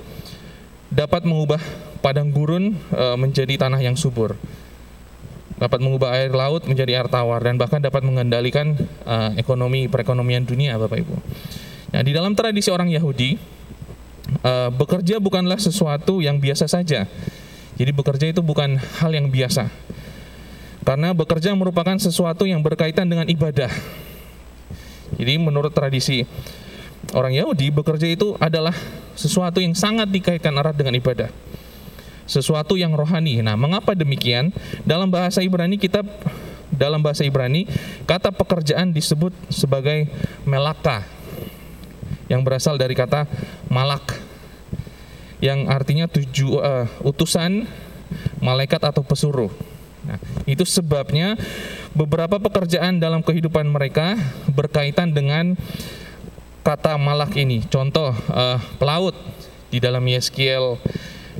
dapat 0.93 1.25
mengubah 1.25 1.61
padang 2.01 2.29
gurun 2.29 2.77
uh, 2.93 3.17
menjadi 3.17 3.67
tanah 3.67 3.81
yang 3.81 3.97
subur 3.97 4.37
dapat 5.59 5.83
mengubah 5.83 6.15
air 6.15 6.31
laut 6.31 6.63
menjadi 6.63 7.03
air 7.03 7.07
tawar 7.11 7.43
dan 7.43 7.59
bahkan 7.59 7.83
dapat 7.83 7.99
mengendalikan 8.07 8.79
uh, 9.03 9.35
ekonomi 9.35 9.91
perekonomian 9.91 10.47
dunia 10.47 10.79
Bapak 10.79 11.03
Ibu. 11.03 11.15
Nah, 11.91 12.01
di 12.01 12.15
dalam 12.15 12.31
tradisi 12.31 12.71
orang 12.71 12.87
Yahudi 12.87 13.35
uh, 14.39 14.71
bekerja 14.71 15.19
bukanlah 15.19 15.59
sesuatu 15.59 16.23
yang 16.23 16.39
biasa 16.39 16.71
saja. 16.71 17.03
Jadi 17.75 17.91
bekerja 17.91 18.31
itu 18.31 18.39
bukan 18.39 18.79
hal 19.03 19.11
yang 19.11 19.27
biasa. 19.27 19.67
Karena 20.87 21.11
bekerja 21.11 21.51
merupakan 21.53 21.99
sesuatu 21.99 22.47
yang 22.47 22.63
berkaitan 22.63 23.11
dengan 23.11 23.27
ibadah. 23.27 23.69
Jadi 25.19 25.33
menurut 25.37 25.75
tradisi 25.75 26.23
orang 27.13 27.33
Yahudi 27.33 27.73
bekerja 27.73 28.07
itu 28.09 28.37
adalah 28.37 28.73
sesuatu 29.17 29.59
yang 29.59 29.73
sangat 29.73 30.09
dikaitkan 30.09 30.53
erat 30.55 30.75
dengan 30.77 30.97
ibadah 30.97 31.29
sesuatu 32.29 32.77
yang 32.77 32.93
rohani. 32.93 33.41
Nah, 33.41 33.57
mengapa 33.57 33.97
demikian? 33.97 34.53
Dalam 34.85 35.09
bahasa 35.09 35.41
Ibrani 35.41 35.81
kita 35.81 36.05
dalam 36.69 37.01
bahasa 37.01 37.25
Ibrani 37.25 37.65
kata 38.05 38.29
pekerjaan 38.29 38.93
disebut 38.93 39.33
sebagai 39.49 40.05
melaka 40.45 41.01
yang 42.29 42.45
berasal 42.45 42.77
dari 42.77 42.93
kata 42.93 43.25
malak 43.73 44.13
yang 45.41 45.65
artinya 45.65 46.05
tuju 46.05 46.61
uh, 46.61 46.85
utusan 47.01 47.65
malaikat 48.37 48.85
atau 48.85 49.01
pesuruh. 49.01 49.49
Nah, 50.05 50.21
itu 50.45 50.63
sebabnya 50.63 51.35
beberapa 51.97 52.37
pekerjaan 52.37 53.01
dalam 53.01 53.25
kehidupan 53.25 53.65
mereka 53.67 54.15
berkaitan 54.53 55.11
dengan 55.11 55.57
kata 56.63 56.99
malak 56.99 57.33
ini. 57.39 57.63
Contoh 57.67 58.11
uh, 58.11 58.57
pelaut 58.77 59.15
di 59.69 59.77
dalam 59.77 60.01
Yeskiel 60.05 60.81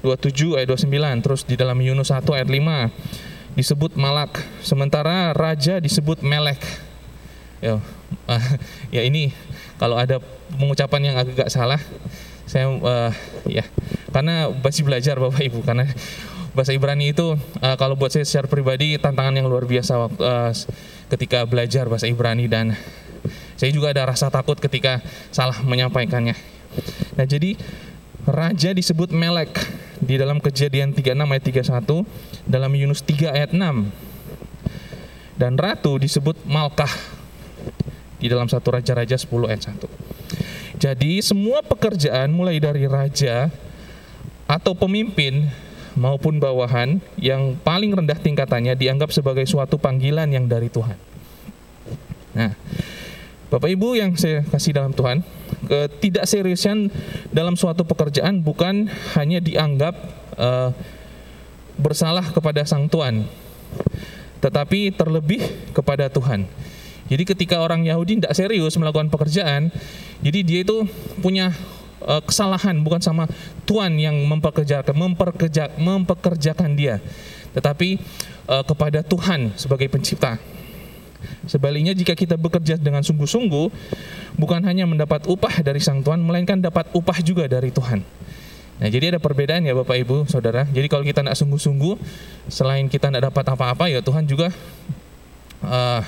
27 0.02 0.56
ayat 0.56 0.68
29 0.70 1.26
terus 1.26 1.42
di 1.44 1.56
dalam 1.60 1.76
Yunus 1.82 2.14
1 2.14 2.24
ayat 2.32 2.48
5 2.48 3.58
disebut 3.58 4.00
malak 4.00 4.40
sementara 4.64 5.36
raja 5.36 5.82
disebut 5.84 6.24
melek 6.24 6.62
ya, 7.60 7.82
ya 8.96 9.02
ini 9.04 9.36
kalau 9.76 10.00
ada 10.00 10.24
pengucapan 10.56 11.12
yang 11.12 11.16
agak 11.20 11.52
salah 11.52 11.82
saya 12.48 12.72
uh, 12.72 13.12
ya 13.46 13.62
karena 14.10 14.50
masih 14.50 14.88
belajar 14.88 15.20
Bapak 15.20 15.44
Ibu 15.44 15.62
karena 15.62 15.86
bahasa 16.56 16.74
Ibrani 16.74 17.14
itu 17.14 17.36
uh, 17.38 17.76
kalau 17.78 17.94
buat 17.94 18.10
saya 18.10 18.26
secara 18.26 18.50
pribadi 18.50 18.98
tantangan 18.98 19.38
yang 19.38 19.52
luar 19.52 19.70
biasa 19.70 20.00
waktu 20.00 20.24
uh, 20.24 20.52
ketika 21.14 21.46
belajar 21.46 21.86
bahasa 21.86 22.10
Ibrani 22.10 22.50
dan 22.50 22.74
saya 23.60 23.76
juga 23.76 23.92
ada 23.92 24.08
rasa 24.08 24.32
takut 24.32 24.56
ketika 24.56 25.04
salah 25.36 25.60
menyampaikannya. 25.68 26.32
Nah, 27.20 27.28
jadi 27.28 27.60
raja 28.24 28.72
disebut 28.72 29.12
Melek 29.12 29.52
di 30.00 30.16
dalam 30.16 30.40
kejadian 30.40 30.96
36 30.96 31.28
ayat 31.28 31.44
31, 31.44 32.08
dalam 32.48 32.72
Yunus 32.72 33.04
3 33.04 33.36
ayat 33.36 33.52
6. 33.52 33.60
Dan 35.36 35.60
ratu 35.60 36.00
disebut 36.00 36.40
Malkah 36.48 36.92
di 38.20 38.28
dalam 38.32 38.48
satu 38.48 38.76
Raja-Raja 38.76 39.20
10 39.20 39.28
ayat 39.52 39.76
1. 39.76 40.80
Jadi 40.80 41.20
semua 41.20 41.60
pekerjaan 41.60 42.32
mulai 42.32 42.60
dari 42.64 42.88
raja 42.88 43.52
atau 44.48 44.72
pemimpin 44.72 45.52
maupun 46.00 46.40
bawahan 46.40 47.04
yang 47.20 47.60
paling 47.60 47.92
rendah 47.92 48.16
tingkatannya 48.16 48.80
dianggap 48.80 49.12
sebagai 49.12 49.44
suatu 49.44 49.76
panggilan 49.76 50.32
yang 50.32 50.48
dari 50.48 50.72
Tuhan. 50.72 50.96
Nah, 52.40 52.56
Bapak 53.50 53.66
Ibu 53.66 53.98
yang 53.98 54.14
saya 54.14 54.46
kasih 54.46 54.78
dalam 54.78 54.94
Tuhan, 54.94 55.26
ketidakseriusan 55.66 56.94
dalam 57.34 57.58
suatu 57.58 57.82
pekerjaan 57.82 58.46
bukan 58.46 58.86
hanya 59.18 59.42
dianggap 59.42 59.98
uh, 60.38 60.70
bersalah 61.82 62.30
kepada 62.30 62.62
sang 62.70 62.86
tuan, 62.86 63.26
tetapi 64.38 64.94
terlebih 64.94 65.42
kepada 65.74 66.14
Tuhan. 66.14 66.46
Jadi 67.10 67.24
ketika 67.26 67.66
orang 67.66 67.90
Yahudi 67.90 68.22
tidak 68.22 68.38
serius 68.38 68.78
melakukan 68.78 69.10
pekerjaan, 69.10 69.74
jadi 70.22 70.40
dia 70.46 70.60
itu 70.62 70.86
punya 71.18 71.50
uh, 72.06 72.22
kesalahan 72.22 72.78
bukan 72.86 73.02
sama 73.02 73.26
tuan 73.66 73.98
yang 73.98 74.14
mempekerjakan 74.30 74.94
memperkerja, 74.94 75.74
mempekerjakan 75.74 76.78
dia, 76.78 77.02
tetapi 77.58 77.98
uh, 78.46 78.62
kepada 78.62 79.02
Tuhan 79.02 79.58
sebagai 79.58 79.90
pencipta. 79.90 80.38
Sebaliknya 81.46 81.92
jika 81.96 82.16
kita 82.16 82.40
bekerja 82.40 82.80
dengan 82.80 83.04
sungguh-sungguh, 83.04 83.68
bukan 84.40 84.62
hanya 84.64 84.88
mendapat 84.88 85.28
upah 85.28 85.62
dari 85.64 85.84
sang 85.84 86.04
Tuhan, 86.04 86.24
melainkan 86.24 86.60
dapat 86.60 86.88
upah 86.96 87.20
juga 87.24 87.48
dari 87.48 87.70
Tuhan. 87.72 88.04
Nah, 88.80 88.88
jadi 88.88 89.12
ada 89.16 89.20
perbedaan 89.20 89.68
ya 89.68 89.76
Bapak 89.76 90.00
Ibu, 90.08 90.32
Saudara. 90.32 90.64
Jadi 90.72 90.88
kalau 90.88 91.04
kita 91.04 91.20
tidak 91.20 91.36
sungguh-sungguh, 91.36 92.00
selain 92.48 92.88
kita 92.88 93.12
tidak 93.12 93.28
dapat 93.28 93.46
apa-apa, 93.52 93.92
ya 93.92 94.00
Tuhan 94.00 94.24
juga 94.24 94.56
uh, 95.68 96.02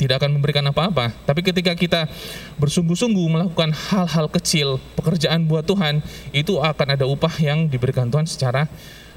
tidak 0.00 0.24
akan 0.24 0.40
memberikan 0.40 0.64
apa-apa. 0.64 1.12
Tapi 1.28 1.40
ketika 1.44 1.76
kita 1.76 2.08
bersungguh-sungguh 2.56 3.26
melakukan 3.28 3.76
hal-hal 3.76 4.26
kecil, 4.32 4.80
pekerjaan 4.96 5.44
buat 5.44 5.68
Tuhan, 5.68 6.00
itu 6.32 6.64
akan 6.64 6.96
ada 6.96 7.04
upah 7.04 7.36
yang 7.36 7.68
diberikan 7.68 8.08
Tuhan 8.08 8.24
secara 8.24 8.64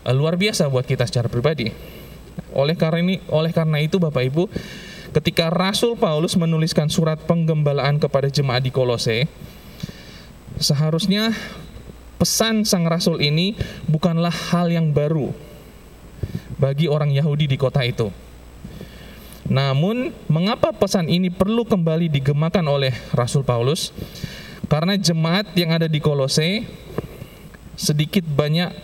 uh, 0.03 0.11
luar 0.11 0.35
biasa 0.35 0.67
buat 0.67 0.83
kita 0.83 1.07
secara 1.07 1.31
pribadi. 1.31 1.71
Oleh 2.53 2.77
karena 2.77 2.99
ini, 3.03 3.15
oleh 3.29 3.51
karena 3.53 3.77
itu 3.81 4.01
Bapak 4.01 4.23
Ibu, 4.27 4.43
ketika 5.13 5.49
Rasul 5.49 5.97
Paulus 5.97 6.37
menuliskan 6.37 6.89
surat 6.89 7.17
penggembalaan 7.25 7.97
kepada 8.01 8.29
jemaat 8.29 8.65
di 8.65 8.71
Kolose, 8.73 9.29
seharusnya 10.57 11.33
pesan 12.17 12.65
sang 12.65 12.89
rasul 12.89 13.21
ini 13.21 13.53
bukanlah 13.85 14.33
hal 14.33 14.73
yang 14.73 14.89
baru 14.89 15.29
bagi 16.57 16.89
orang 16.89 17.13
Yahudi 17.13 17.45
di 17.45 17.57
kota 17.61 17.85
itu. 17.85 18.09
Namun, 19.47 20.11
mengapa 20.27 20.75
pesan 20.75 21.07
ini 21.07 21.31
perlu 21.31 21.63
kembali 21.63 22.11
digemakan 22.11 22.67
oleh 22.67 22.91
Rasul 23.15 23.47
Paulus? 23.47 23.95
Karena 24.67 24.99
jemaat 24.99 25.55
yang 25.55 25.71
ada 25.71 25.87
di 25.87 26.03
Kolose 26.03 26.67
sedikit 27.79 28.27
banyak 28.27 28.75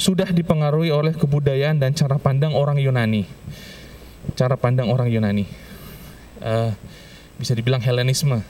sudah 0.00 0.32
dipengaruhi 0.32 0.88
oleh 0.88 1.12
kebudayaan 1.12 1.76
dan 1.76 1.92
cara 1.92 2.16
pandang 2.16 2.56
orang 2.56 2.80
Yunani. 2.80 3.28
Cara 4.32 4.56
pandang 4.56 4.88
orang 4.88 5.12
Yunani. 5.12 5.44
Uh, 6.40 6.72
bisa 7.36 7.52
dibilang 7.52 7.84
Helenisme. 7.84 8.40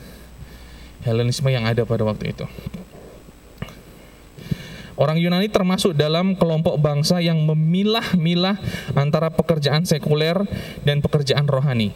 Helenisme 1.03 1.51
yang 1.51 1.67
ada 1.67 1.83
pada 1.83 2.07
waktu 2.07 2.31
itu. 2.31 2.47
Orang 4.95 5.19
Yunani 5.19 5.51
termasuk 5.51 5.97
dalam 5.97 6.39
kelompok 6.39 6.79
bangsa 6.79 7.19
yang 7.19 7.43
memilah-milah 7.43 8.55
antara 8.95 9.33
pekerjaan 9.33 9.83
sekuler 9.83 10.37
dan 10.87 11.03
pekerjaan 11.03 11.51
rohani. 11.51 11.91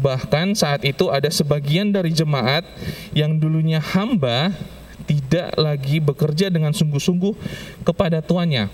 Bahkan 0.00 0.56
saat 0.56 0.88
itu 0.88 1.12
ada 1.12 1.28
sebagian 1.28 1.92
dari 1.92 2.14
jemaat 2.14 2.64
yang 3.12 3.36
dulunya 3.36 3.82
hamba 3.82 4.56
tidak 5.10 5.58
lagi 5.58 5.98
bekerja 5.98 6.54
dengan 6.54 6.70
sungguh-sungguh 6.70 7.34
kepada 7.82 8.22
tuannya. 8.22 8.70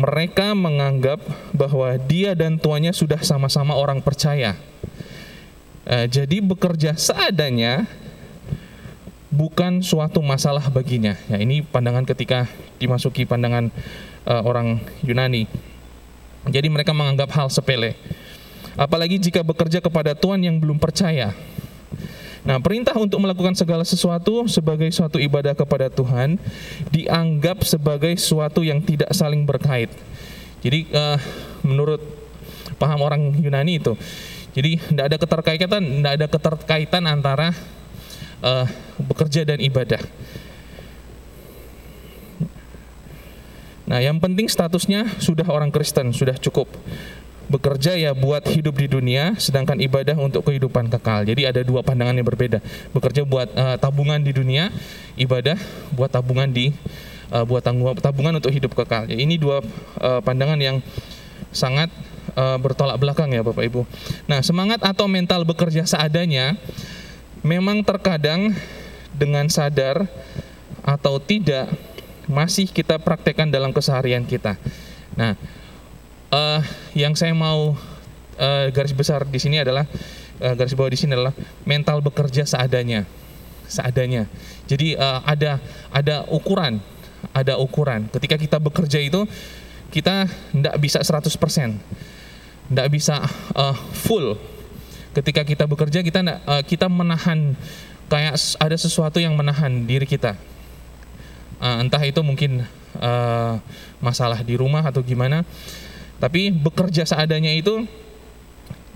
Mereka 0.00 0.56
menganggap 0.56 1.20
bahwa 1.52 1.92
dia 2.00 2.32
dan 2.32 2.56
tuannya 2.56 2.96
sudah 2.96 3.20
sama-sama 3.20 3.76
orang 3.76 4.00
percaya. 4.00 4.56
Eh, 5.84 6.08
jadi 6.08 6.40
bekerja 6.40 6.96
seadanya 6.96 7.84
bukan 9.28 9.84
suatu 9.84 10.24
masalah 10.24 10.64
baginya. 10.72 11.20
Ya, 11.28 11.36
ini 11.36 11.60
pandangan 11.60 12.08
ketika 12.08 12.48
dimasuki 12.80 13.28
pandangan 13.28 13.68
uh, 14.24 14.42
orang 14.46 14.78
Yunani. 15.02 15.50
Jadi 16.48 16.68
mereka 16.70 16.94
menganggap 16.96 17.34
hal 17.34 17.48
sepele. 17.50 17.98
Apalagi 18.78 19.18
jika 19.18 19.42
bekerja 19.42 19.82
kepada 19.82 20.14
Tuhan 20.14 20.42
yang 20.42 20.56
belum 20.62 20.78
percaya. 20.78 21.34
Nah, 22.44 22.60
perintah 22.60 22.92
untuk 23.00 23.24
melakukan 23.24 23.56
segala 23.56 23.88
sesuatu 23.88 24.44
sebagai 24.44 24.92
suatu 24.92 25.16
ibadah 25.16 25.56
kepada 25.56 25.88
Tuhan 25.88 26.36
dianggap 26.92 27.64
sebagai 27.64 28.12
suatu 28.20 28.60
yang 28.60 28.84
tidak 28.84 29.08
saling 29.16 29.48
berkait. 29.48 29.88
Jadi 30.60 30.92
uh, 30.92 31.16
menurut 31.64 32.04
paham 32.76 33.00
orang 33.00 33.32
Yunani 33.40 33.80
itu, 33.80 33.96
jadi 34.52 34.76
tidak 34.76 35.04
ada 35.08 35.16
keterkaitan, 35.16 35.82
tidak 35.82 36.12
ada 36.20 36.26
keterkaitan 36.28 37.02
antara 37.08 37.48
uh, 38.44 38.68
bekerja 39.00 39.48
dan 39.48 39.64
ibadah. 39.64 40.04
Nah, 43.84 44.00
yang 44.00 44.20
penting 44.20 44.48
statusnya 44.48 45.16
sudah 45.16 45.44
orang 45.48 45.72
Kristen, 45.72 46.12
sudah 46.12 46.36
cukup 46.36 46.68
bekerja 47.44 47.94
ya 47.94 48.16
buat 48.16 48.44
hidup 48.48 48.80
di 48.80 48.88
dunia, 48.88 49.36
sedangkan 49.36 49.76
ibadah 49.80 50.16
untuk 50.16 50.48
kehidupan 50.48 50.88
kekal. 50.88 51.28
Jadi 51.28 51.44
ada 51.44 51.60
dua 51.60 51.84
pandangan 51.84 52.16
yang 52.16 52.24
berbeda. 52.24 52.64
Bekerja 52.96 53.22
buat 53.28 53.52
uh, 53.52 53.76
tabungan 53.76 54.20
di 54.20 54.32
dunia, 54.32 54.72
ibadah 55.20 55.56
buat 55.92 56.08
tabungan 56.08 56.48
di 56.48 56.72
uh, 57.32 57.44
buat 57.44 57.64
tabungan 58.00 58.40
untuk 58.40 58.52
hidup 58.52 58.72
kekal. 58.72 59.08
Ya, 59.08 59.16
ini 59.20 59.36
dua 59.36 59.60
uh, 60.00 60.20
pandangan 60.24 60.56
yang 60.56 60.80
sangat 61.54 61.92
uh, 62.34 62.58
bertolak 62.58 62.98
belakang 62.98 63.30
ya 63.30 63.44
Bapak 63.44 63.64
Ibu. 63.64 63.86
Nah, 64.26 64.40
semangat 64.40 64.82
atau 64.82 65.06
mental 65.06 65.46
bekerja 65.46 65.86
seadanya 65.86 66.58
memang 67.44 67.84
terkadang 67.84 68.56
dengan 69.14 69.46
sadar 69.52 70.08
atau 70.82 71.20
tidak 71.22 71.70
masih 72.24 72.68
kita 72.68 72.96
praktekkan 72.96 73.52
dalam 73.52 73.70
keseharian 73.70 74.24
kita. 74.24 74.56
Nah, 75.14 75.36
uh, 76.34 76.60
yang 76.98 77.14
saya 77.14 77.30
mau 77.32 77.78
uh, 78.38 78.66
garis 78.74 78.90
besar 78.90 79.22
di 79.26 79.38
sini 79.38 79.62
adalah 79.62 79.86
uh, 80.42 80.54
garis 80.58 80.74
bawah 80.74 80.90
di 80.90 80.98
sini 80.98 81.14
adalah 81.14 81.34
mental 81.62 82.02
bekerja 82.02 82.42
seadanya, 82.42 83.06
seadanya. 83.70 84.26
Jadi 84.66 84.98
uh, 84.98 85.22
ada 85.22 85.62
ada 85.94 86.26
ukuran, 86.30 86.82
ada 87.30 87.54
ukuran. 87.62 88.10
Ketika 88.10 88.34
kita 88.34 88.58
bekerja 88.58 88.98
itu 88.98 89.22
kita 89.94 90.26
tidak 90.26 90.74
bisa 90.82 90.98
100%, 90.98 91.78
tidak 92.74 92.88
bisa 92.90 93.22
uh, 93.54 93.76
full. 93.94 94.34
Ketika 95.14 95.46
kita 95.46 95.70
bekerja 95.70 96.02
kita 96.02 96.26
uh, 96.26 96.62
kita 96.66 96.90
menahan 96.90 97.54
kayak 98.10 98.34
ada 98.58 98.76
sesuatu 98.76 99.22
yang 99.22 99.38
menahan 99.38 99.86
diri 99.86 100.04
kita. 100.04 100.34
Uh, 101.62 101.86
entah 101.86 102.02
itu 102.02 102.18
mungkin 102.20 102.66
uh, 102.98 103.62
masalah 104.02 104.42
di 104.42 104.58
rumah 104.58 104.82
atau 104.82 105.00
gimana. 105.06 105.46
Tapi 106.24 106.48
bekerja 106.48 107.04
seadanya 107.04 107.52
itu 107.52 107.84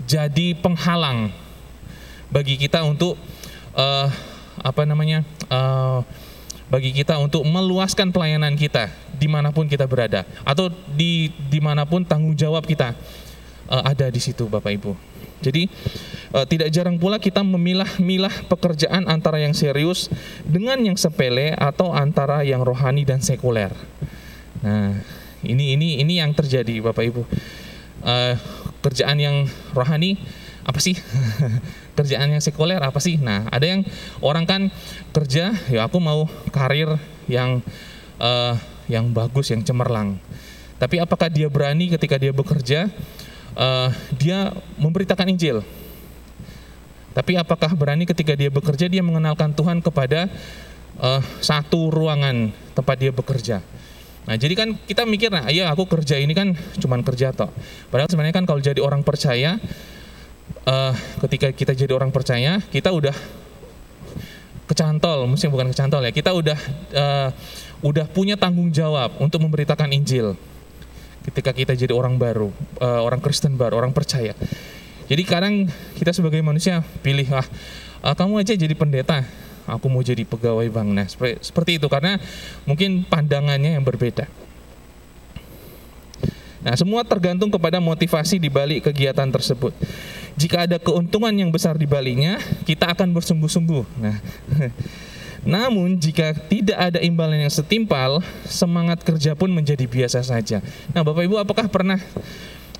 jadi 0.09 0.57
penghalang 0.57 1.29
bagi 2.33 2.57
kita 2.57 2.81
untuk 2.81 3.21
uh, 3.77 4.09
apa 4.65 4.81
namanya 4.89 5.21
uh, 5.53 6.01
bagi 6.73 6.89
kita 6.89 7.21
untuk 7.21 7.45
meluaskan 7.45 8.09
pelayanan 8.09 8.57
kita 8.57 8.89
di 9.13 9.29
mana 9.29 9.53
pun 9.53 9.69
kita 9.69 9.85
berada 9.85 10.25
atau 10.41 10.73
di 10.97 11.29
di 11.53 11.61
mana 11.61 11.85
pun 11.85 12.01
tanggung 12.01 12.33
jawab 12.33 12.65
kita 12.65 12.97
uh, 13.69 13.83
ada 13.85 14.09
di 14.09 14.17
situ 14.17 14.49
Bapak 14.49 14.73
Ibu. 14.73 14.97
Jadi 15.45 15.69
uh, 16.33 16.49
tidak 16.49 16.73
jarang 16.73 16.97
pula 16.97 17.21
kita 17.21 17.45
memilah-milah 17.45 18.49
pekerjaan 18.49 19.05
antara 19.05 19.37
yang 19.37 19.53
serius 19.53 20.09
dengan 20.49 20.81
yang 20.81 20.97
sepele 20.97 21.53
atau 21.53 21.93
antara 21.93 22.41
yang 22.41 22.65
rohani 22.65 23.05
dan 23.05 23.21
sekuler. 23.21 23.69
Nah, 24.65 24.97
ini 25.43 25.79
ini 25.79 26.03
ini 26.03 26.19
yang 26.19 26.35
terjadi 26.35 26.83
Bapak 26.83 27.03
Ibu. 27.07 27.21
Uh, 27.99 28.35
kerjaan 28.79 29.19
yang 29.19 29.47
rohani 29.75 30.19
apa 30.63 30.79
sih? 30.79 30.95
kerjaan 31.97 32.31
yang 32.31 32.43
sekuler 32.43 32.79
apa 32.79 32.99
sih? 33.03 33.19
Nah, 33.19 33.47
ada 33.51 33.65
yang 33.67 33.81
orang 34.23 34.45
kan 34.47 34.61
kerja, 35.11 35.51
ya 35.67 35.87
aku 35.87 35.99
mau 35.99 36.27
karir 36.51 36.95
yang 37.27 37.59
uh, 38.19 38.55
yang 38.87 39.11
bagus, 39.11 39.51
yang 39.51 39.63
cemerlang. 39.63 40.19
Tapi 40.79 40.95
apakah 41.03 41.27
dia 41.27 41.51
berani 41.51 41.91
ketika 41.91 42.15
dia 42.15 42.31
bekerja, 42.31 42.87
uh, 43.55 43.91
dia 44.15 44.55
memberitakan 44.79 45.27
Injil? 45.27 45.59
Tapi 47.11 47.35
apakah 47.35 47.75
berani 47.75 48.07
ketika 48.07 48.31
dia 48.37 48.47
bekerja 48.47 48.87
dia 48.87 49.03
mengenalkan 49.03 49.51
Tuhan 49.51 49.83
kepada 49.83 50.31
uh, 51.03 51.19
satu 51.43 51.91
ruangan 51.91 52.55
tempat 52.71 52.95
dia 52.95 53.11
bekerja? 53.11 53.59
Nah, 54.29 54.37
jadi 54.37 54.53
kan 54.53 54.77
kita 54.85 55.09
mikir, 55.09 55.33
nah, 55.33 55.49
iya 55.49 55.73
aku 55.73 55.89
kerja 55.89 56.21
ini 56.21 56.37
kan 56.37 56.53
cuman 56.77 57.01
kerja 57.01 57.33
toh. 57.33 57.49
Padahal 57.89 58.13
sebenarnya 58.13 58.37
kan 58.37 58.45
kalau 58.45 58.61
jadi 58.61 58.77
orang 58.77 59.01
percaya, 59.01 59.57
uh, 60.69 60.93
ketika 61.25 61.49
kita 61.49 61.73
jadi 61.73 61.97
orang 61.97 62.13
percaya 62.13 62.61
kita 62.69 62.93
udah 62.93 63.17
kecantol, 64.69 65.25
mungkin 65.25 65.49
bukan 65.49 65.73
kecantol 65.73 66.05
ya, 66.05 66.13
kita 66.13 66.29
udah 66.29 66.57
uh, 66.93 67.29
udah 67.81 68.05
punya 68.05 68.37
tanggung 68.37 68.69
jawab 68.69 69.17
untuk 69.17 69.41
memberitakan 69.41 69.89
Injil. 69.97 70.37
Ketika 71.25 71.49
kita 71.49 71.73
jadi 71.73 71.89
orang 71.89 72.21
baru, 72.21 72.53
uh, 72.77 73.01
orang 73.01 73.25
Kristen 73.25 73.57
baru, 73.57 73.81
orang 73.81 73.97
percaya. 73.97 74.37
Jadi 75.09 75.25
kadang 75.25 75.65
kita 75.97 76.13
sebagai 76.13 76.37
manusia 76.45 76.85
pilih 77.01 77.25
ah 77.33 77.41
uh, 78.05 78.13
kamu 78.13 78.45
aja 78.45 78.53
jadi 78.53 78.77
pendeta, 78.77 79.25
aku 79.71 79.87
mau 79.87 80.01
jadi 80.01 80.25
pegawai 80.25 80.67
bank. 80.73 80.89
Nah 80.91 81.07
seperti, 81.07 81.35
seperti 81.45 81.71
itu 81.77 81.87
karena 81.87 82.17
mungkin 82.65 83.05
pandangannya 83.07 83.77
yang 83.77 83.85
berbeda. 83.85 84.27
Nah, 86.59 86.75
semua 86.75 87.07
tergantung 87.07 87.47
kepada 87.47 87.79
motivasi 87.79 88.35
di 88.35 88.51
balik 88.51 88.91
kegiatan 88.91 89.31
tersebut. 89.31 89.71
Jika 90.35 90.67
ada 90.67 90.75
keuntungan 90.75 91.31
yang 91.31 91.51
besar 91.55 91.79
di 91.79 91.87
baliknya, 91.87 92.39
kita 92.67 92.91
akan 92.91 93.15
bersungguh-sungguh. 93.15 93.83
Nah, 94.03 94.19
namun 95.55 95.95
jika 95.95 96.35
tidak 96.35 96.75
ada 96.75 96.99
imbalan 96.99 97.47
yang 97.47 97.53
setimpal, 97.53 98.19
semangat 98.43 98.99
kerja 99.07 99.39
pun 99.39 99.47
menjadi 99.55 99.87
biasa 99.87 100.19
saja. 100.19 100.59
Nah, 100.91 101.03
Bapak 101.07 101.23
Ibu, 101.23 101.39
apakah 101.39 101.71
pernah 101.71 101.99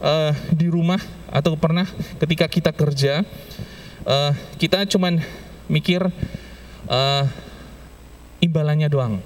uh, 0.04 0.36
di 0.52 0.68
rumah 0.68 1.00
atau 1.32 1.56
pernah 1.56 1.88
ketika 2.20 2.52
kita 2.52 2.72
kerja, 2.76 3.24
uh, 4.04 4.36
kita 4.60 4.84
cuman 4.92 5.24
mikir 5.72 6.04
uh, 6.90 7.24
imbalannya 8.44 8.90
doang? 8.90 9.22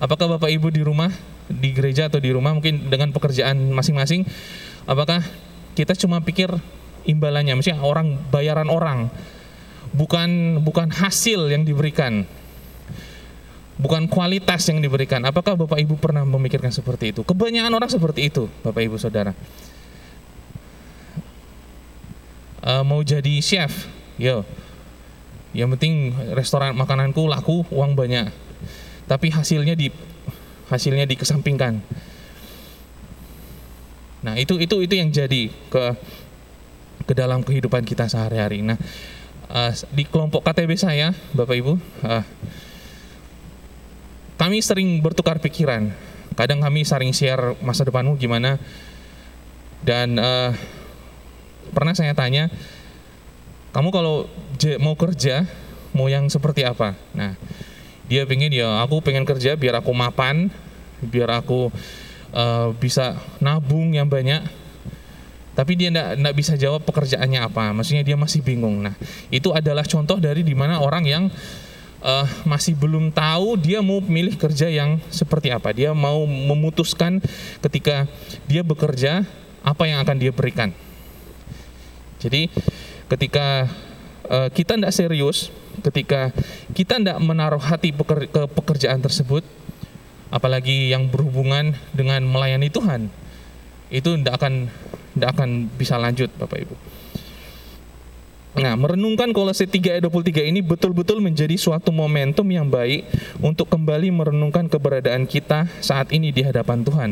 Apakah 0.00 0.26
Bapak 0.36 0.48
Ibu 0.48 0.72
di 0.72 0.80
rumah 0.80 1.12
di 1.50 1.76
gereja 1.76 2.08
atau 2.08 2.18
di 2.18 2.32
rumah 2.32 2.56
mungkin 2.56 2.88
dengan 2.88 3.12
pekerjaan 3.12 3.74
masing-masing 3.74 4.22
apakah 4.88 5.20
kita 5.76 5.92
cuma 5.94 6.24
pikir 6.24 6.48
imbalannya? 7.04 7.54
Misalnya 7.54 7.84
orang 7.84 8.16
bayaran 8.32 8.72
orang. 8.72 9.12
Bukan 9.90 10.62
bukan 10.62 10.88
hasil 10.88 11.50
yang 11.50 11.66
diberikan. 11.66 12.22
Bukan 13.80 14.06
kualitas 14.06 14.68
yang 14.70 14.78
diberikan. 14.78 15.24
Apakah 15.26 15.56
Bapak 15.56 15.80
Ibu 15.82 15.98
pernah 15.98 16.22
memikirkan 16.22 16.70
seperti 16.70 17.16
itu? 17.16 17.26
Kebanyakan 17.26 17.72
orang 17.74 17.90
seperti 17.90 18.30
itu 18.30 18.46
Bapak 18.62 18.80
Ibu 18.86 18.96
Saudara. 18.96 19.34
Uh, 22.60 22.84
mau 22.84 23.00
jadi 23.00 23.40
chef? 23.40 23.88
Yo 24.20 24.44
yang 25.50 25.70
penting 25.74 26.14
restoran 26.34 26.74
makananku 26.78 27.26
laku 27.26 27.66
uang 27.74 27.98
banyak 27.98 28.30
tapi 29.10 29.34
hasilnya 29.34 29.74
di 29.74 29.90
hasilnya 30.70 31.02
dikesampingkan. 31.10 31.82
Nah, 34.22 34.38
itu 34.38 34.54
itu 34.62 34.78
itu 34.86 34.94
yang 34.94 35.10
jadi 35.10 35.50
ke 35.50 35.84
ke 37.10 37.12
dalam 37.18 37.42
kehidupan 37.42 37.82
kita 37.82 38.06
sehari-hari. 38.06 38.62
Nah, 38.62 38.78
uh, 39.50 39.74
di 39.90 40.06
kelompok 40.06 40.46
KTB 40.46 40.78
saya, 40.78 41.10
Bapak 41.34 41.58
Ibu, 41.58 41.74
uh, 42.06 42.22
kami 44.38 44.62
sering 44.62 45.02
bertukar 45.02 45.42
pikiran. 45.42 45.90
Kadang 46.38 46.62
kami 46.62 46.86
sering 46.86 47.10
share 47.10 47.58
masa 47.58 47.82
depanmu 47.82 48.14
gimana. 48.14 48.62
Dan 49.82 50.20
uh, 50.22 50.54
pernah 51.74 51.98
saya 51.98 52.14
tanya, 52.14 52.46
kamu 53.70 53.88
kalau 53.94 54.26
mau 54.82 54.94
kerja 54.98 55.46
mau 55.94 56.06
yang 56.06 56.26
seperti 56.30 56.66
apa? 56.66 56.94
Nah, 57.14 57.34
dia 58.10 58.26
pengen 58.26 58.50
ya 58.50 58.82
aku 58.82 58.98
pengen 58.98 59.22
kerja 59.22 59.54
biar 59.54 59.78
aku 59.78 59.94
mapan 59.94 60.50
biar 61.00 61.30
aku 61.40 61.70
uh, 62.34 62.74
bisa 62.76 63.16
nabung 63.38 63.94
yang 63.94 64.10
banyak. 64.10 64.42
Tapi 65.50 65.76
dia 65.76 65.92
tidak 65.92 66.34
bisa 66.34 66.56
jawab 66.56 66.82
pekerjaannya 66.88 67.40
apa 67.42 67.70
maksudnya 67.76 68.02
dia 68.02 68.16
masih 68.16 68.40
bingung. 68.40 68.80
Nah 68.82 68.94
itu 69.30 69.52
adalah 69.54 69.86
contoh 69.86 70.16
dari 70.16 70.40
di 70.42 70.56
mana 70.56 70.80
orang 70.80 71.04
yang 71.04 71.24
uh, 72.00 72.26
masih 72.48 72.74
belum 72.74 73.12
tahu 73.12 73.60
dia 73.60 73.84
mau 73.84 74.00
milih 74.00 74.40
kerja 74.40 74.66
yang 74.66 74.98
seperti 75.12 75.52
apa. 75.52 75.70
Dia 75.70 75.92
mau 75.92 76.24
memutuskan 76.26 77.20
ketika 77.60 78.08
dia 78.48 78.64
bekerja 78.64 79.22
apa 79.60 79.84
yang 79.84 80.00
akan 80.00 80.16
dia 80.16 80.32
berikan. 80.32 80.72
Jadi 82.20 82.48
ketika 83.10 83.66
uh, 84.30 84.48
kita 84.54 84.78
tidak 84.78 84.94
serius 84.94 85.50
ketika 85.82 86.30
kita 86.76 87.00
tidak 87.00 87.18
menaruh 87.18 87.60
hati 87.60 87.90
peker, 87.90 88.28
ke 88.28 88.42
pekerjaan 88.52 89.00
tersebut, 89.00 89.42
apalagi 90.28 90.92
yang 90.92 91.08
berhubungan 91.08 91.74
dengan 91.96 92.22
melayani 92.22 92.68
Tuhan, 92.68 93.08
itu 93.88 94.20
tidak 94.20 94.38
akan 94.38 94.68
tidak 95.16 95.30
akan 95.34 95.50
bisa 95.74 95.98
lanjut, 95.98 96.30
Bapak 96.38 96.58
Ibu. 96.68 96.76
Nah, 98.60 98.74
merenungkan 98.74 99.30
Kolose 99.30 99.64
3 99.64 99.98
ayat 99.98 100.04
23 100.10 100.50
ini 100.50 100.58
betul-betul 100.58 101.22
menjadi 101.22 101.54
suatu 101.54 101.94
momentum 101.94 102.44
yang 102.50 102.66
baik 102.66 103.06
untuk 103.38 103.70
kembali 103.70 104.10
merenungkan 104.10 104.66
keberadaan 104.66 105.24
kita 105.24 105.70
saat 105.78 106.10
ini 106.10 106.34
di 106.34 106.42
hadapan 106.42 106.82
Tuhan. 106.82 107.10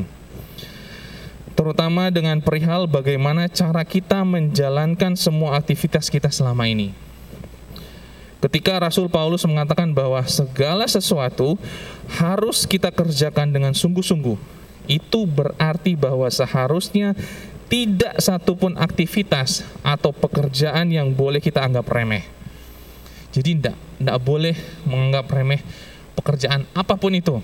Terutama 1.59 2.07
dengan 2.15 2.39
perihal 2.39 2.87
bagaimana 2.87 3.51
cara 3.51 3.83
kita 3.83 4.23
menjalankan 4.23 5.19
semua 5.19 5.59
aktivitas 5.59 6.07
kita 6.07 6.31
selama 6.31 6.71
ini. 6.71 6.95
Ketika 8.39 8.79
Rasul 8.79 9.11
Paulus 9.11 9.43
mengatakan 9.43 9.91
bahwa 9.91 10.23
segala 10.31 10.87
sesuatu 10.87 11.59
harus 12.15 12.63
kita 12.63 12.95
kerjakan 12.95 13.51
dengan 13.51 13.75
sungguh-sungguh, 13.75 14.39
itu 14.87 15.21
berarti 15.27 15.99
bahwa 15.99 16.31
seharusnya 16.31 17.19
tidak 17.67 18.23
satupun 18.23 18.79
aktivitas 18.79 19.67
atau 19.83 20.15
pekerjaan 20.15 20.95
yang 20.95 21.11
boleh 21.11 21.43
kita 21.43 21.59
anggap 21.59 21.91
remeh. 21.91 22.23
Jadi 23.35 23.59
tidak, 23.59 23.77
tidak 23.99 24.19
boleh 24.23 24.55
menganggap 24.87 25.27
remeh 25.35 25.61
pekerjaan 26.15 26.71
apa 26.71 26.95
pun 26.95 27.19
itu. 27.19 27.43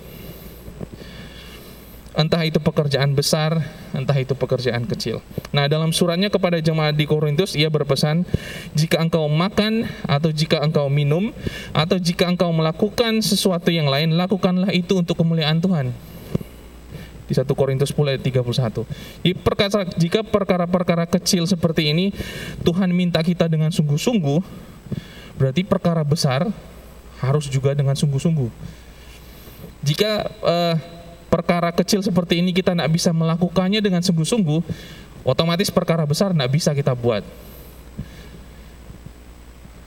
Entah 2.15 2.41
itu 2.47 2.63
pekerjaan 2.63 3.11
besar, 3.11 3.59
entah 3.91 4.15
itu 4.15 4.33
pekerjaan 4.33 4.87
kecil. 4.87 5.19
Nah, 5.51 5.67
dalam 5.67 5.91
suratnya 5.91 6.31
kepada 6.31 6.63
jemaat 6.63 6.95
di 6.95 7.03
Korintus, 7.03 7.53
ia 7.53 7.67
berpesan, 7.67 8.23
jika 8.71 9.03
engkau 9.03 9.27
makan 9.27 9.83
atau 10.07 10.31
jika 10.31 10.63
engkau 10.63 10.87
minum 10.87 11.35
atau 11.75 11.99
jika 11.99 12.31
engkau 12.31 12.49
melakukan 12.55 13.19
sesuatu 13.19 13.69
yang 13.69 13.91
lain, 13.91 14.15
lakukanlah 14.15 14.71
itu 14.71 14.95
untuk 14.95 15.19
kemuliaan 15.19 15.59
Tuhan. 15.59 15.91
Di 17.25 17.33
1 17.33 17.45
Korintus 17.57 17.91
10 17.91 18.15
ayat 18.15 18.21
31. 18.23 18.85
Jadi 19.25 19.33
perkara, 19.35 19.83
jika 19.97 20.19
perkara-perkara 20.23 21.05
kecil 21.09 21.43
seperti 21.49 21.91
ini 21.91 22.13
Tuhan 22.61 22.93
minta 22.93 23.19
kita 23.25 23.49
dengan 23.49 23.73
sungguh-sungguh, 23.73 24.39
berarti 25.35 25.65
perkara 25.65 26.05
besar 26.05 26.47
harus 27.19 27.49
juga 27.49 27.73
dengan 27.73 27.97
sungguh-sungguh. 27.97 28.49
Jika 29.81 30.11
uh, 30.41 30.94
perkara 31.35 31.75
kecil 31.75 31.99
seperti 31.99 32.39
ini 32.39 32.55
kita 32.55 32.71
tidak 32.71 32.87
bisa 32.87 33.11
melakukannya 33.11 33.83
dengan 33.83 33.99
sungguh-sungguh, 33.99 34.63
otomatis 35.27 35.67
perkara 35.67 36.07
besar 36.07 36.31
tidak 36.31 36.47
bisa 36.47 36.71
kita 36.71 36.95
buat. 36.95 37.27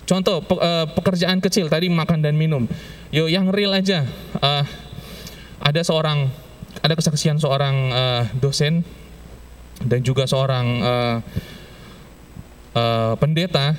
Contoh 0.05 0.45
pe, 0.45 0.57
uh, 0.57 0.85
pekerjaan 0.93 1.41
kecil 1.41 1.73
tadi 1.73 1.89
makan 1.89 2.21
dan 2.21 2.37
minum. 2.37 2.69
Yo 3.09 3.29
yang 3.33 3.49
real 3.49 3.73
aja. 3.73 4.05
Uh, 4.37 4.65
ada 5.65 5.81
seorang 5.81 6.29
ada 6.85 6.93
kesaksian 6.93 7.41
seorang 7.41 7.77
uh, 7.93 8.25
dosen 8.37 8.85
dan 9.85 10.01
juga 10.05 10.29
seorang 10.29 10.67
uh, 10.85 11.17
uh, 12.77 13.15
pendeta. 13.17 13.77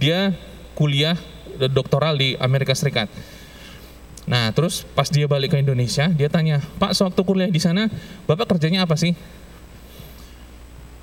Dia 0.00 0.32
kuliah 0.72 1.16
doktoral 1.72 2.16
di 2.16 2.36
Amerika 2.40 2.72
Serikat 2.72 3.08
Nah, 4.22 4.54
terus 4.54 4.86
pas 4.94 5.10
dia 5.10 5.26
balik 5.26 5.54
ke 5.54 5.58
Indonesia, 5.58 6.06
dia 6.06 6.28
tanya, 6.30 6.62
Pak, 6.78 6.94
sewaktu 6.94 7.20
kuliah 7.26 7.50
di 7.50 7.58
sana, 7.58 7.90
Bapak 8.24 8.54
kerjanya 8.54 8.86
apa 8.86 8.94
sih? 8.94 9.18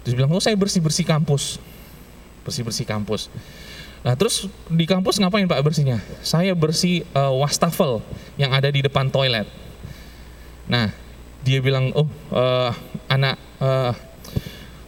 Terus 0.07 0.15
bilang, 0.15 0.31
oh 0.31 0.39
saya 0.39 0.55
bersih-bersih 0.55 1.03
kampus. 1.03 1.59
Bersih-bersih 2.47 2.87
kampus. 2.87 3.27
Nah, 3.99 4.15
terus 4.15 4.47
di 4.71 4.87
kampus 4.87 5.19
ngapain 5.19 5.43
Pak 5.43 5.59
bersihnya? 5.59 5.99
Saya 6.23 6.55
bersih 6.55 7.03
uh, 7.11 7.35
wastafel 7.35 7.99
yang 8.39 8.55
ada 8.55 8.71
di 8.71 8.79
depan 8.79 9.11
toilet. 9.11 9.43
Nah, 10.71 10.87
dia 11.43 11.59
bilang, 11.59 11.91
oh 11.91 12.07
uh, 12.31 12.71
anak 13.11 13.35
uh, 13.59 13.91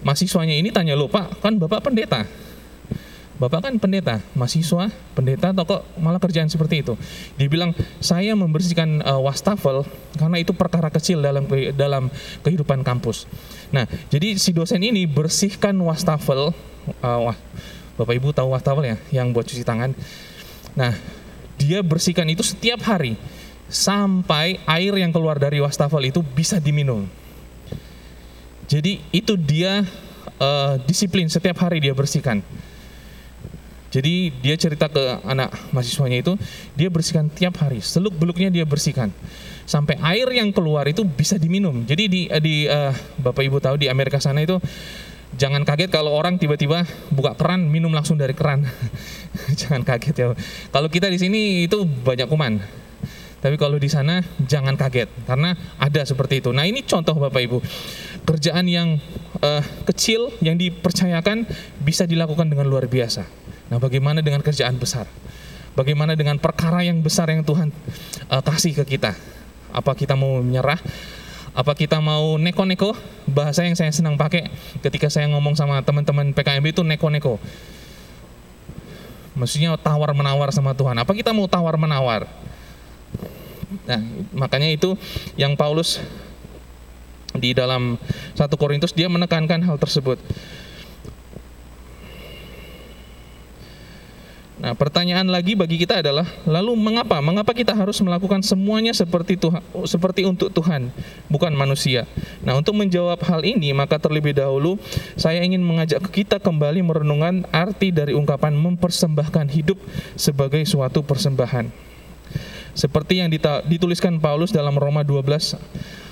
mahasiswanya 0.08 0.56
ini 0.56 0.72
tanya 0.72 0.96
lo 0.96 1.12
Pak, 1.12 1.44
kan 1.44 1.60
Bapak 1.60 1.92
pendeta. 1.92 2.24
Bapak 3.42 3.66
kan 3.66 3.74
pendeta, 3.82 4.22
mahasiswa, 4.38 4.94
pendeta 5.18 5.50
kok 5.66 5.82
malah 5.98 6.22
kerjaan 6.22 6.46
seperti 6.46 6.86
itu. 6.86 6.94
Dia 7.42 7.50
bilang, 7.50 7.74
saya 7.98 8.38
membersihkan 8.38 9.02
uh, 9.02 9.18
wastafel 9.18 9.82
karena 10.14 10.38
itu 10.38 10.54
perkara 10.54 10.94
kecil 10.94 11.26
dalam 11.26 11.50
dalam 11.74 12.14
kehidupan 12.46 12.86
kampus. 12.86 13.26
Nah, 13.74 13.90
jadi 14.14 14.38
si 14.38 14.54
dosen 14.54 14.86
ini 14.86 15.10
bersihkan 15.10 15.74
wastafel, 15.82 16.54
uh, 17.02 17.20
wah, 17.26 17.38
Bapak 17.98 18.14
Ibu 18.14 18.30
tahu 18.30 18.54
wastafel 18.54 18.94
ya, 18.94 18.98
yang 19.10 19.34
buat 19.34 19.50
cuci 19.50 19.66
tangan. 19.66 19.98
Nah, 20.78 20.94
dia 21.58 21.82
bersihkan 21.82 22.30
itu 22.30 22.46
setiap 22.46 22.86
hari 22.86 23.18
sampai 23.74 24.62
air 24.70 24.94
yang 25.02 25.10
keluar 25.10 25.42
dari 25.42 25.58
wastafel 25.58 26.06
itu 26.06 26.22
bisa 26.22 26.62
diminum. 26.62 27.10
Jadi 28.70 29.02
itu 29.10 29.34
dia 29.34 29.82
uh, 30.38 30.78
disiplin 30.86 31.26
setiap 31.26 31.58
hari 31.58 31.82
dia 31.82 31.98
bersihkan. 31.98 32.46
Jadi 33.92 34.32
dia 34.40 34.56
cerita 34.56 34.88
ke 34.88 35.20
anak 35.28 35.52
mahasiswanya 35.76 36.24
itu, 36.24 36.34
dia 36.80 36.88
bersihkan 36.88 37.28
tiap 37.28 37.60
hari, 37.60 37.84
seluk 37.84 38.16
beluknya 38.16 38.48
dia 38.48 38.64
bersihkan, 38.64 39.12
sampai 39.68 40.00
air 40.00 40.32
yang 40.32 40.56
keluar 40.56 40.88
itu 40.88 41.04
bisa 41.04 41.36
diminum. 41.36 41.84
Jadi 41.84 42.04
di, 42.08 42.22
di 42.40 42.56
uh, 42.72 42.96
bapak 43.20 43.44
ibu 43.44 43.60
tahu 43.60 43.76
di 43.76 43.92
Amerika 43.92 44.24
sana 44.24 44.40
itu 44.48 44.64
jangan 45.36 45.68
kaget 45.68 45.92
kalau 45.92 46.16
orang 46.16 46.40
tiba-tiba 46.40 46.88
buka 47.12 47.36
keran 47.36 47.68
minum 47.68 47.92
langsung 47.92 48.16
dari 48.16 48.32
keran, 48.32 48.64
jangan 49.60 49.84
kaget 49.84 50.16
ya. 50.16 50.28
Kalau 50.72 50.88
kita 50.88 51.12
di 51.12 51.20
sini 51.20 51.68
itu 51.68 51.84
banyak 51.84 52.32
kuman, 52.32 52.64
tapi 53.44 53.60
kalau 53.60 53.76
di 53.76 53.92
sana 53.92 54.24
jangan 54.40 54.80
kaget 54.80 55.12
karena 55.28 55.58
ada 55.82 56.02
seperti 56.08 56.40
itu. 56.40 56.56
Nah 56.56 56.64
ini 56.64 56.86
contoh 56.88 57.20
bapak 57.20 57.42
ibu 57.44 57.60
kerjaan 58.24 58.70
yang 58.70 59.04
uh, 59.42 59.64
kecil 59.90 60.30
yang 60.40 60.56
dipercayakan 60.56 61.44
bisa 61.82 62.08
dilakukan 62.08 62.48
dengan 62.48 62.70
luar 62.70 62.86
biasa. 62.86 63.41
Nah, 63.72 63.80
bagaimana 63.80 64.20
dengan 64.20 64.44
kerjaan 64.44 64.76
besar? 64.76 65.08
Bagaimana 65.72 66.20
dengan 66.20 66.36
perkara 66.36 66.84
yang 66.84 67.00
besar 67.00 67.32
yang 67.32 67.48
Tuhan 67.48 67.72
uh, 68.28 68.44
kasih 68.44 68.76
ke 68.84 69.00
kita? 69.00 69.16
Apa 69.72 69.96
kita 69.96 70.20
mau 70.20 70.44
menyerah? 70.44 70.76
Apa 71.56 71.72
kita 71.72 72.04
mau 72.04 72.36
neko-neko? 72.36 72.92
Bahasa 73.32 73.64
yang 73.64 73.80
saya 73.80 73.88
senang 73.96 74.20
pakai 74.20 74.52
ketika 74.84 75.08
saya 75.08 75.32
ngomong 75.32 75.56
sama 75.56 75.80
teman-teman 75.80 76.36
PKMB 76.36 76.76
itu 76.76 76.84
neko-neko. 76.84 77.40
Maksudnya 79.40 79.80
tawar-menawar 79.80 80.52
sama 80.52 80.76
Tuhan. 80.76 81.00
Apa 81.00 81.16
kita 81.16 81.32
mau 81.32 81.48
tawar-menawar? 81.48 82.28
Nah, 83.88 84.02
makanya 84.36 84.68
itu 84.68 85.00
yang 85.40 85.56
Paulus 85.56 86.04
di 87.32 87.56
dalam 87.56 87.96
satu 88.36 88.60
Korintus 88.60 88.92
dia 88.92 89.08
menekankan 89.08 89.64
hal 89.64 89.80
tersebut. 89.80 90.20
Nah, 94.62 94.78
pertanyaan 94.78 95.26
lagi 95.26 95.58
bagi 95.58 95.82
kita 95.82 96.06
adalah, 96.06 96.22
lalu 96.46 96.78
mengapa? 96.78 97.18
Mengapa 97.18 97.50
kita 97.50 97.74
harus 97.74 97.98
melakukan 97.98 98.46
semuanya 98.46 98.94
seperti 98.94 99.34
Tuhan, 99.34 99.58
seperti 99.90 100.22
untuk 100.22 100.54
Tuhan, 100.54 100.94
bukan 101.34 101.50
manusia? 101.58 102.06
Nah, 102.46 102.54
untuk 102.54 102.78
menjawab 102.78 103.18
hal 103.26 103.42
ini, 103.42 103.74
maka 103.74 103.98
terlebih 103.98 104.38
dahulu 104.38 104.78
saya 105.18 105.42
ingin 105.42 105.66
mengajak 105.66 106.06
kita 106.14 106.38
kembali 106.38 106.86
merenungkan 106.86 107.50
arti 107.50 107.90
dari 107.90 108.14
ungkapan 108.14 108.54
mempersembahkan 108.54 109.50
hidup 109.50 109.82
sebagai 110.14 110.62
suatu 110.70 111.02
persembahan. 111.02 111.66
Seperti 112.78 113.18
yang 113.18 113.34
dituliskan 113.66 114.22
Paulus 114.22 114.54
dalam 114.54 114.78
Roma 114.78 115.02
12 115.02 115.58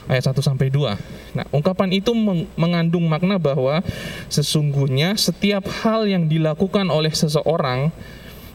ayat 0.10 0.26
1 0.26 0.42
sampai 0.42 0.74
2. 0.74 0.98
Nah, 1.38 1.46
ungkapan 1.54 1.94
itu 1.94 2.18
mengandung 2.58 3.06
makna 3.06 3.38
bahwa 3.38 3.86
sesungguhnya 4.26 5.14
setiap 5.22 5.70
hal 5.86 6.10
yang 6.10 6.26
dilakukan 6.26 6.90
oleh 6.90 7.14
seseorang 7.14 7.94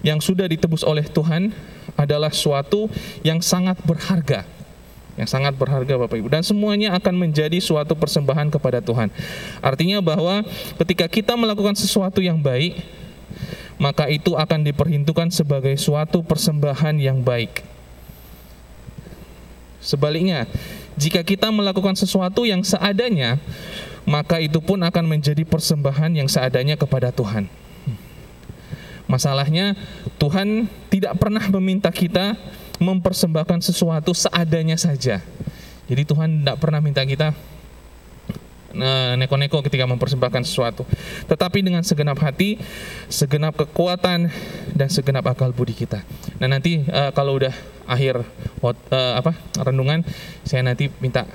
yang 0.05 0.21
sudah 0.21 0.45
ditebus 0.45 0.85
oleh 0.85 1.09
Tuhan 1.09 1.51
adalah 1.97 2.31
suatu 2.31 2.93
yang 3.25 3.41
sangat 3.41 3.81
berharga 3.83 4.45
yang 5.15 5.31
sangat 5.31 5.55
berharga 5.55 5.95
Bapak 5.95 6.19
Ibu 6.19 6.27
dan 6.27 6.43
semuanya 6.43 6.91
akan 6.99 7.15
menjadi 7.15 7.63
suatu 7.63 7.95
persembahan 7.95 8.51
kepada 8.51 8.83
Tuhan. 8.83 9.15
Artinya 9.63 10.03
bahwa 10.03 10.43
ketika 10.83 11.07
kita 11.07 11.39
melakukan 11.39 11.79
sesuatu 11.79 12.19
yang 12.19 12.43
baik, 12.43 12.83
maka 13.79 14.11
itu 14.11 14.35
akan 14.35 14.67
diperhitungkan 14.67 15.31
sebagai 15.31 15.75
suatu 15.79 16.23
persembahan 16.27 16.99
yang 16.99 17.23
baik. 17.23 17.63
Sebaliknya, 19.79 20.51
jika 20.99 21.23
kita 21.23 21.53
melakukan 21.53 21.95
sesuatu 21.95 22.43
yang 22.43 22.67
seadanya, 22.67 23.39
maka 24.09 24.41
itu 24.41 24.59
pun 24.59 24.81
akan 24.81 25.05
menjadi 25.05 25.47
persembahan 25.47 26.11
yang 26.17 26.27
seadanya 26.27 26.75
kepada 26.75 27.15
Tuhan. 27.15 27.47
Masalahnya 29.05 29.77
Tuhan 30.17 30.67
tidak 30.89 31.21
pernah 31.21 31.45
meminta 31.53 31.93
kita 31.93 32.37
mempersembahkan 32.81 33.61
sesuatu 33.61 34.17
seadanya 34.17 34.75
saja. 34.81 35.21
Jadi 35.85 36.03
Tuhan 36.09 36.41
tidak 36.41 36.57
pernah 36.59 36.81
minta 36.81 37.05
kita 37.05 37.37
eh, 38.73 39.13
neko-neko 39.21 39.61
ketika 39.61 39.85
mempersembahkan 39.85 40.43
sesuatu. 40.49 40.89
Tetapi 41.29 41.61
dengan 41.61 41.85
segenap 41.85 42.17
hati, 42.25 42.57
segenap 43.13 43.55
kekuatan 43.61 44.33
dan 44.73 44.89
segenap 44.89 45.29
akal 45.29 45.53
budi 45.53 45.77
kita. 45.77 46.01
Nah 46.41 46.49
nanti 46.51 46.83
uh, 46.89 47.13
kalau 47.13 47.39
udah 47.39 47.55
akhir 47.85 48.25
uh, 48.65 48.75
apa 49.21 49.37
renungan, 49.61 50.03
saya 50.43 50.65
nanti 50.65 50.89
minta 50.99 51.29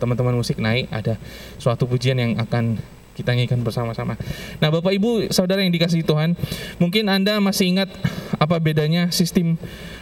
teman-teman 0.00 0.32
uh, 0.32 0.38
musik 0.40 0.56
naik 0.56 0.88
ada 0.88 1.20
suatu 1.60 1.84
pujian 1.84 2.16
yang 2.16 2.40
akan 2.40 2.80
kita 3.20 3.36
nyanyikan 3.36 3.60
bersama-sama. 3.60 4.16
Nah, 4.58 4.68
Bapak 4.72 4.96
Ibu, 4.96 5.28
saudara 5.30 5.60
yang 5.60 5.70
dikasihi 5.70 6.02
Tuhan, 6.02 6.34
mungkin 6.80 7.12
Anda 7.12 7.36
masih 7.38 7.76
ingat 7.76 7.92
apa 8.40 8.56
bedanya 8.56 9.12
sistem 9.12 9.60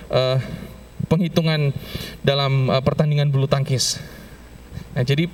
uh, 0.08 0.38
penghitungan 1.10 1.74
dalam 2.22 2.70
uh, 2.70 2.82
pertandingan 2.84 3.34
bulu 3.34 3.50
tangkis. 3.50 3.98
Nah, 4.94 5.02
jadi 5.02 5.26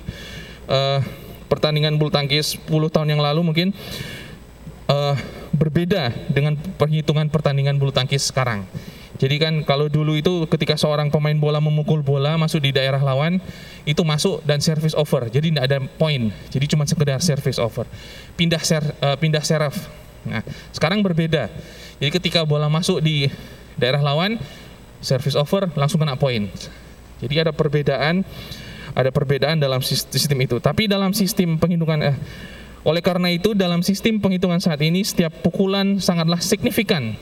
uh, 0.65 0.99
pertandingan 1.45 1.95
bulu 2.01 2.09
tangkis 2.09 2.57
10 2.65 2.73
tahun 2.89 3.07
yang 3.13 3.21
lalu 3.21 3.45
mungkin 3.45 3.69
uh, 4.89 5.15
berbeda 5.55 6.11
dengan 6.27 6.57
perhitungan 6.57 7.29
pertandingan 7.31 7.77
bulu 7.77 7.93
tangkis 7.93 8.27
sekarang. 8.27 8.67
Jadi 9.15 9.35
kan 9.39 9.53
kalau 9.63 9.87
dulu 9.87 10.19
itu 10.19 10.43
ketika 10.51 10.75
seorang 10.75 11.07
pemain 11.07 11.35
bola 11.39 11.63
memukul 11.63 12.03
bola 12.03 12.35
masuk 12.35 12.59
di 12.59 12.75
daerah 12.75 12.99
lawan 12.99 13.39
itu 13.87 14.03
masuk 14.03 14.43
dan 14.43 14.59
service 14.59 14.91
over. 14.91 15.31
Jadi 15.31 15.55
tidak 15.55 15.63
ada 15.71 15.79
poin. 15.95 16.35
Jadi 16.51 16.65
cuma 16.67 16.83
sekedar 16.83 17.23
service 17.23 17.55
over. 17.55 17.87
Pindah 18.35 18.59
ser, 18.59 18.83
uh, 18.99 19.15
pindah 19.15 19.43
serve. 19.43 19.77
Nah, 20.27 20.43
sekarang 20.75 20.99
berbeda. 20.99 21.47
Jadi 22.01 22.11
ketika 22.11 22.43
bola 22.43 22.67
masuk 22.67 22.99
di 22.99 23.31
daerah 23.79 24.03
lawan 24.03 24.35
service 24.99 25.39
over 25.39 25.71
langsung 25.79 26.03
kena 26.03 26.19
poin. 26.19 26.51
Jadi 27.23 27.33
ada 27.39 27.55
perbedaan 27.55 28.27
ada 28.95 29.11
perbedaan 29.11 29.59
dalam 29.59 29.79
sistem 29.83 30.39
itu. 30.43 30.59
Tapi 30.59 30.91
dalam 30.91 31.15
sistem 31.15 31.55
penghitungan 31.55 31.99
eh, 32.03 32.17
oleh 32.83 33.01
karena 33.03 33.31
itu 33.31 33.55
dalam 33.55 33.79
sistem 33.79 34.19
penghitungan 34.19 34.59
saat 34.59 34.79
ini 34.83 35.03
setiap 35.03 35.31
pukulan 35.39 36.03
sangatlah 36.03 36.39
signifikan. 36.43 37.15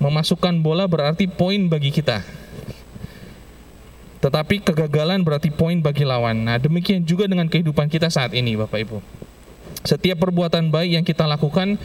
Memasukkan 0.00 0.64
bola 0.64 0.88
berarti 0.88 1.28
poin 1.28 1.68
bagi 1.68 1.92
kita. 1.92 2.24
Tetapi 4.20 4.64
kegagalan 4.64 5.20
berarti 5.24 5.48
poin 5.52 5.80
bagi 5.80 6.04
lawan. 6.04 6.44
Nah, 6.44 6.56
demikian 6.60 7.04
juga 7.04 7.28
dengan 7.28 7.48
kehidupan 7.48 7.88
kita 7.88 8.08
saat 8.08 8.32
ini, 8.36 8.56
Bapak 8.56 8.80
Ibu. 8.84 9.00
Setiap 9.80 10.20
perbuatan 10.20 10.68
baik 10.68 10.90
yang 11.00 11.04
kita 11.04 11.24
lakukan 11.24 11.80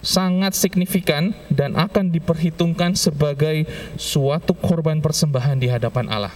sangat 0.00 0.56
signifikan 0.56 1.36
dan 1.52 1.76
akan 1.76 2.08
diperhitungkan 2.08 2.96
sebagai 2.96 3.68
suatu 4.00 4.56
korban 4.56 4.98
persembahan 5.04 5.60
di 5.60 5.68
hadapan 5.68 6.08
Allah. 6.08 6.34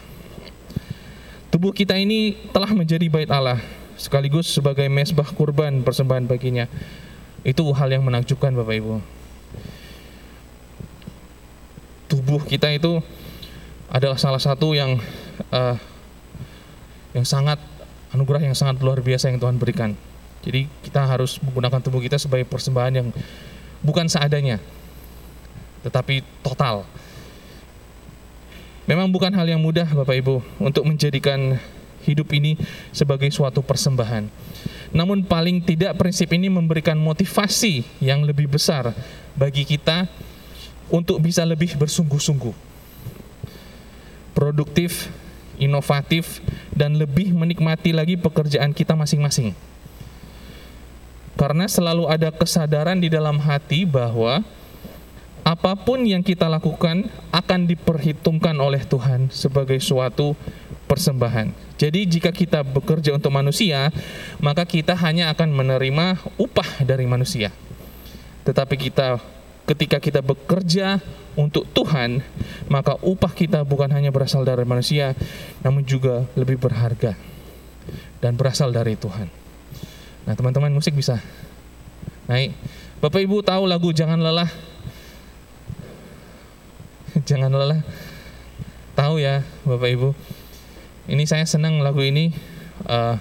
Tubuh 1.48 1.72
kita 1.72 1.96
ini 1.96 2.36
telah 2.52 2.68
menjadi 2.76 3.08
bait 3.08 3.32
Allah, 3.32 3.56
sekaligus 3.96 4.52
sebagai 4.52 4.84
mesbah 4.92 5.26
kurban 5.32 5.80
persembahan 5.80 6.28
baginya. 6.28 6.68
Itu 7.40 7.64
hal 7.72 7.88
yang 7.88 8.04
menakjubkan 8.04 8.52
Bapak 8.52 8.76
Ibu. 8.76 8.94
Tubuh 12.26 12.42
kita 12.42 12.74
itu 12.74 12.98
adalah 13.86 14.18
salah 14.18 14.42
satu 14.42 14.74
yang 14.74 14.98
uh, 15.54 15.78
yang 17.14 17.22
sangat 17.22 17.62
anugerah 18.10 18.42
yang 18.42 18.58
sangat 18.58 18.82
luar 18.82 18.98
biasa 18.98 19.30
yang 19.30 19.38
Tuhan 19.38 19.62
berikan. 19.62 19.94
Jadi 20.42 20.66
kita 20.82 21.06
harus 21.06 21.38
menggunakan 21.38 21.78
tubuh 21.78 22.02
kita 22.02 22.18
sebagai 22.18 22.42
persembahan 22.50 22.98
yang 22.98 23.08
bukan 23.78 24.10
seadanya, 24.10 24.58
tetapi 25.86 26.26
total. 26.42 26.82
Memang 28.90 29.06
bukan 29.14 29.30
hal 29.30 29.46
yang 29.46 29.62
mudah 29.62 29.86
Bapak 29.86 30.18
Ibu 30.18 30.42
untuk 30.58 30.82
menjadikan 30.82 31.62
hidup 32.02 32.26
ini 32.34 32.58
sebagai 32.90 33.30
suatu 33.30 33.62
persembahan. 33.62 34.26
Namun 34.90 35.22
paling 35.22 35.62
tidak 35.62 35.94
prinsip 35.94 36.34
ini 36.34 36.50
memberikan 36.50 36.98
motivasi 36.98 37.86
yang 38.02 38.26
lebih 38.26 38.50
besar 38.50 38.90
bagi 39.38 39.62
kita 39.62 40.10
untuk 40.90 41.18
bisa 41.18 41.42
lebih 41.42 41.74
bersungguh-sungguh 41.76 42.76
produktif, 44.36 45.08
inovatif, 45.56 46.44
dan 46.76 47.00
lebih 47.00 47.32
menikmati 47.32 47.96
lagi 47.96 48.20
pekerjaan 48.20 48.76
kita 48.76 48.92
masing-masing. 48.92 49.56
Karena 51.40 51.64
selalu 51.64 52.04
ada 52.12 52.28
kesadaran 52.28 53.00
di 53.00 53.08
dalam 53.08 53.40
hati 53.40 53.88
bahwa 53.88 54.44
apa 55.40 55.72
pun 55.78 56.04
yang 56.04 56.20
kita 56.20 56.52
lakukan 56.52 57.08
akan 57.32 57.60
diperhitungkan 57.64 58.56
oleh 58.60 58.84
Tuhan 58.84 59.32
sebagai 59.32 59.80
suatu 59.80 60.36
persembahan. 60.84 61.52
Jadi 61.76 62.08
jika 62.08 62.32
kita 62.32 62.64
bekerja 62.64 63.16
untuk 63.16 63.32
manusia, 63.32 63.92
maka 64.40 64.64
kita 64.64 64.96
hanya 64.96 65.32
akan 65.32 65.52
menerima 65.52 66.20
upah 66.40 66.84
dari 66.84 67.04
manusia. 67.04 67.52
Tetapi 68.48 68.74
kita 68.80 69.20
ketika 69.66 69.98
kita 69.98 70.22
bekerja 70.22 71.02
untuk 71.34 71.66
Tuhan, 71.74 72.22
maka 72.70 72.96
upah 73.02 73.34
kita 73.34 73.66
bukan 73.66 73.90
hanya 73.92 74.14
berasal 74.14 74.46
dari 74.46 74.62
manusia, 74.62 75.12
namun 75.60 75.82
juga 75.82 76.24
lebih 76.38 76.56
berharga 76.56 77.18
dan 78.22 78.38
berasal 78.38 78.72
dari 78.72 78.94
Tuhan. 78.96 79.28
Nah, 80.26 80.34
teman-teman 80.34 80.72
musik 80.72 80.94
bisa 80.94 81.18
naik. 82.26 82.54
Bapak 82.98 83.22
Ibu 83.22 83.44
tahu 83.44 83.68
lagu 83.68 83.92
Jangan 83.92 84.18
Lelah? 84.18 84.48
Jangan 87.28 87.52
lelah. 87.52 87.80
Tahu 88.96 89.20
ya, 89.20 89.44
Bapak 89.62 89.88
Ibu. 89.92 90.10
Ini 91.06 91.22
saya 91.28 91.44
senang 91.46 91.78
lagu 91.84 92.02
ini. 92.02 92.32
Uh, 92.82 93.20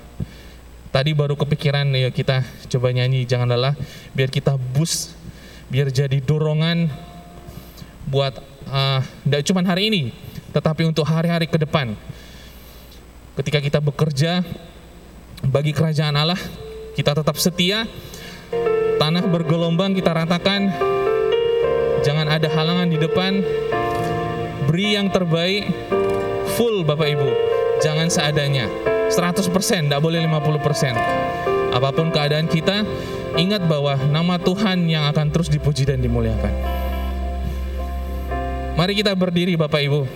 tadi 0.96 1.12
baru 1.12 1.36
kepikiran 1.36 1.92
ya 1.92 2.08
kita 2.08 2.44
coba 2.72 2.92
nyanyi 2.96 3.28
Jangan 3.28 3.52
Lelah 3.52 3.76
biar 4.16 4.32
kita 4.32 4.56
boost 4.56 5.12
biar 5.70 5.90
jadi 5.90 6.18
dorongan 6.22 6.90
buat 8.06 8.38
tidak 9.26 9.42
uh, 9.42 9.48
cuma 9.50 9.62
hari 9.66 9.90
ini, 9.90 10.04
tetapi 10.54 10.86
untuk 10.86 11.06
hari-hari 11.06 11.46
ke 11.50 11.58
depan. 11.58 11.94
Ketika 13.36 13.60
kita 13.60 13.80
bekerja 13.84 14.42
bagi 15.44 15.76
kerajaan 15.76 16.16
Allah, 16.16 16.40
kita 16.96 17.12
tetap 17.12 17.36
setia. 17.36 17.84
Tanah 18.96 19.28
bergelombang 19.28 19.92
kita 19.92 20.16
ratakan. 20.16 20.72
Jangan 22.06 22.32
ada 22.32 22.48
halangan 22.48 22.88
di 22.88 22.96
depan. 22.96 23.44
Beri 24.72 24.96
yang 24.96 25.12
terbaik 25.12 25.68
full 26.56 26.88
Bapak 26.88 27.10
Ibu. 27.12 27.30
Jangan 27.84 28.08
seadanya. 28.08 28.72
100%, 29.12 29.52
tidak 29.92 30.02
boleh 30.02 30.24
50%. 30.24 31.35
Apa 31.76 31.92
pun 31.92 32.08
keadaan 32.08 32.48
kita, 32.48 32.88
Ingat 33.36 33.68
bahwa 33.68 34.00
nama 34.08 34.40
Tuhan 34.40 34.88
yang 34.88 35.12
akan 35.12 35.28
terus 35.28 35.52
dipuji 35.52 35.84
dan 35.84 36.00
dimuliakan. 36.00 36.54
Mari 38.80 38.96
kita 38.96 39.12
berdiri 39.12 39.60
Bapak 39.60 39.84
Ibu. 39.84 40.08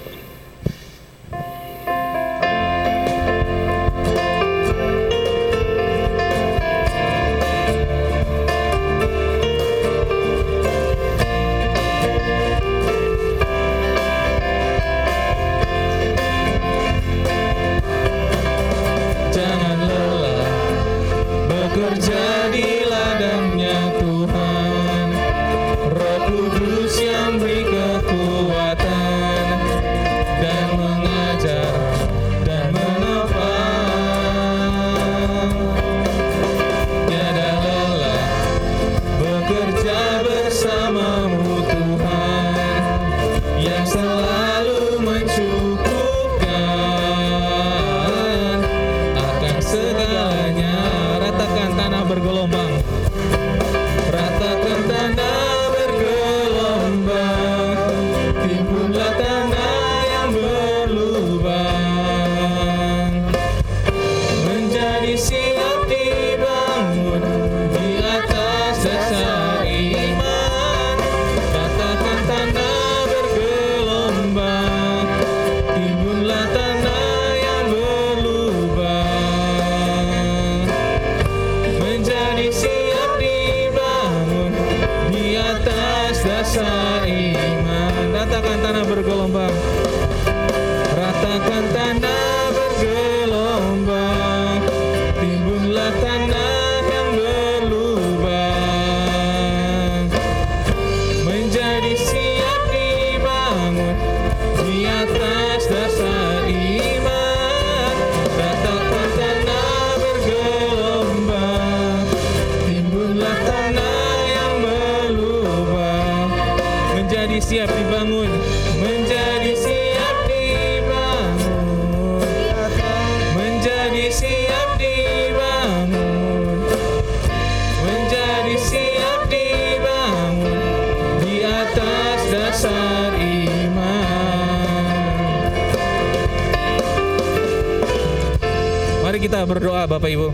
Kita 139.29 139.45
berdoa 139.45 139.85
Bapak 139.85 140.09
Ibu. 140.09 140.33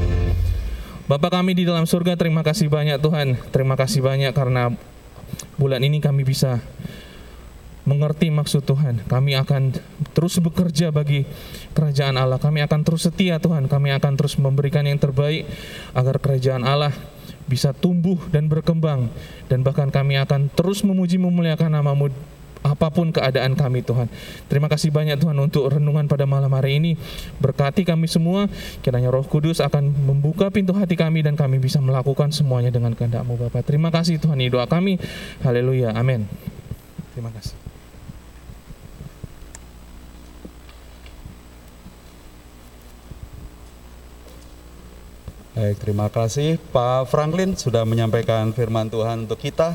Bapak 1.12 1.36
kami 1.36 1.52
di 1.52 1.68
dalam 1.68 1.84
surga 1.84 2.16
terima 2.16 2.48
kasih 2.48 2.72
banyak 2.72 2.96
Tuhan. 3.04 3.36
Terima 3.52 3.76
kasih 3.76 4.00
banyak 4.00 4.32
karena 4.32 4.72
bulan 5.60 5.84
ini 5.84 6.00
kami 6.00 6.24
bisa 6.24 6.64
mengerti 7.84 8.32
maksud 8.32 8.64
Tuhan. 8.64 9.04
Kami 9.04 9.36
akan 9.36 9.76
terus 10.16 10.40
bekerja 10.40 10.96
bagi 10.96 11.28
kerajaan 11.76 12.16
Allah. 12.16 12.40
Kami 12.40 12.64
akan 12.64 12.88
terus 12.88 13.04
setia 13.04 13.36
Tuhan. 13.36 13.68
Kami 13.68 13.92
akan 14.00 14.16
terus 14.16 14.40
memberikan 14.40 14.88
yang 14.88 14.96
terbaik 14.96 15.44
agar 15.92 16.16
kerajaan 16.16 16.64
Allah 16.64 16.96
bisa 17.52 17.76
tumbuh 17.76 18.16
dan 18.32 18.48
berkembang. 18.48 19.12
Dan 19.52 19.68
bahkan 19.68 19.92
kami 19.92 20.16
akan 20.24 20.48
terus 20.56 20.88
memuji 20.88 21.20
memuliakan 21.20 21.68
namamu 21.68 22.16
apa 22.66 22.90
pun 22.90 23.14
keadaan 23.14 23.54
kami 23.54 23.86
Tuhan. 23.86 24.10
Terima 24.50 24.66
kasih 24.66 24.90
banyak 24.90 25.22
Tuhan 25.22 25.38
untuk 25.38 25.70
renungan 25.70 26.10
pada 26.10 26.26
malam 26.26 26.50
hari 26.58 26.82
ini. 26.82 26.98
Berkati 27.38 27.86
kami 27.86 28.10
semua, 28.10 28.50
kiranya 28.82 29.14
roh 29.14 29.26
kudus 29.26 29.62
akan 29.62 29.94
membuka 29.94 30.50
pintu 30.50 30.74
hati 30.74 30.98
kami 30.98 31.22
dan 31.22 31.38
kami 31.38 31.62
bisa 31.62 31.78
melakukan 31.78 32.34
semuanya 32.34 32.74
dengan 32.74 32.98
kehendak-Mu 32.98 33.38
Bapak. 33.38 33.64
Terima 33.70 33.94
kasih 33.94 34.18
Tuhan, 34.18 34.42
ini 34.42 34.50
doa 34.50 34.66
kami. 34.66 34.98
Haleluya, 35.46 35.94
amin. 35.94 36.26
Terima 37.14 37.30
kasih. 37.32 37.65
Baik, 45.56 45.88
terima 45.88 46.12
kasih 46.12 46.60
Pak 46.76 47.08
Franklin 47.08 47.56
sudah 47.56 47.88
menyampaikan 47.88 48.52
firman 48.52 48.92
Tuhan 48.92 49.24
untuk 49.24 49.40
kita. 49.40 49.72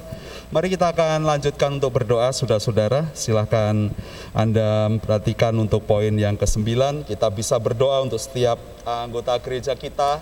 Mari 0.52 0.76
kita 0.76 0.92
akan 0.92 1.24
lanjutkan 1.24 1.80
untuk 1.80 1.96
berdoa, 1.96 2.28
saudara-saudara. 2.36 3.08
Silahkan 3.16 3.88
Anda 4.36 4.92
perhatikan 5.00 5.56
untuk 5.56 5.88
poin 5.88 6.12
yang 6.20 6.36
ke-9. 6.36 7.08
Kita 7.08 7.32
bisa 7.32 7.56
berdoa 7.56 8.04
untuk 8.04 8.20
setiap 8.20 8.60
anggota 8.84 9.40
gereja 9.40 9.72
kita. 9.72 10.20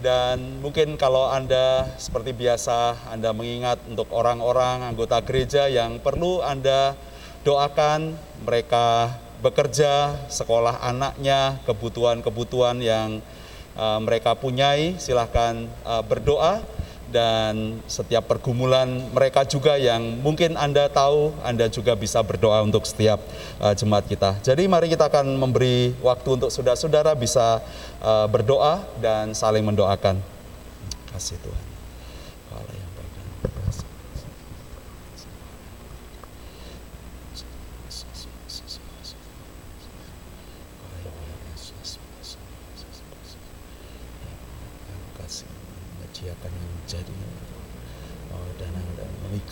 Dan 0.00 0.64
mungkin 0.64 0.96
kalau 0.96 1.28
Anda 1.28 1.84
seperti 2.00 2.32
biasa, 2.32 2.96
Anda 3.12 3.36
mengingat 3.36 3.84
untuk 3.84 4.08
orang-orang 4.08 4.88
anggota 4.88 5.20
gereja 5.20 5.68
yang 5.68 6.00
perlu 6.00 6.40
Anda 6.40 6.96
doakan, 7.44 8.16
mereka 8.40 9.20
bekerja, 9.44 10.16
sekolah 10.32 10.80
anaknya, 10.80 11.60
kebutuhan-kebutuhan 11.68 12.80
yang 12.80 13.20
uh, 13.78 14.00
mereka 14.02 14.34
punyai, 14.34 14.98
silahkan 14.98 15.66
uh, 15.86 16.02
berdoa 16.02 16.62
dan 17.14 17.78
setiap 17.86 18.26
pergumulan 18.26 18.90
mereka 19.14 19.46
juga 19.46 19.78
yang 19.78 20.18
mungkin 20.18 20.58
Anda 20.58 20.90
tahu, 20.90 21.30
Anda 21.46 21.70
juga 21.70 21.94
bisa 21.94 22.18
berdoa 22.26 22.66
untuk 22.66 22.82
setiap 22.82 23.22
uh, 23.62 23.70
jemaat 23.70 24.10
kita. 24.10 24.34
Jadi 24.42 24.66
mari 24.66 24.90
kita 24.90 25.06
akan 25.06 25.38
memberi 25.38 25.94
waktu 26.02 26.28
untuk 26.34 26.50
saudara-saudara 26.50 27.14
bisa 27.14 27.62
uh, 28.02 28.26
berdoa 28.26 28.82
dan 28.98 29.30
saling 29.30 29.62
mendoakan. 29.62 30.18
Kasih 31.14 31.38
Tuhan. 31.38 31.73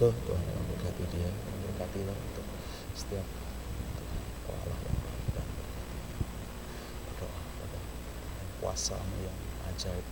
Ke 0.02 0.08
Tuhan 0.26 0.44
yang 0.50 0.58
memberkati 0.66 1.04
dia 1.14 1.30
memberkatilah 1.30 2.16
untuk 2.16 2.46
setiap 2.90 3.22
untuk 3.22 4.08
Allah 4.50 4.78
yang 4.82 4.98
baik 4.98 5.26
dan 5.30 5.48
berdoa 7.06 7.40
pada 7.62 7.78
kuasamu 8.58 9.16
yang 9.22 9.38
ajaib. 9.70 10.06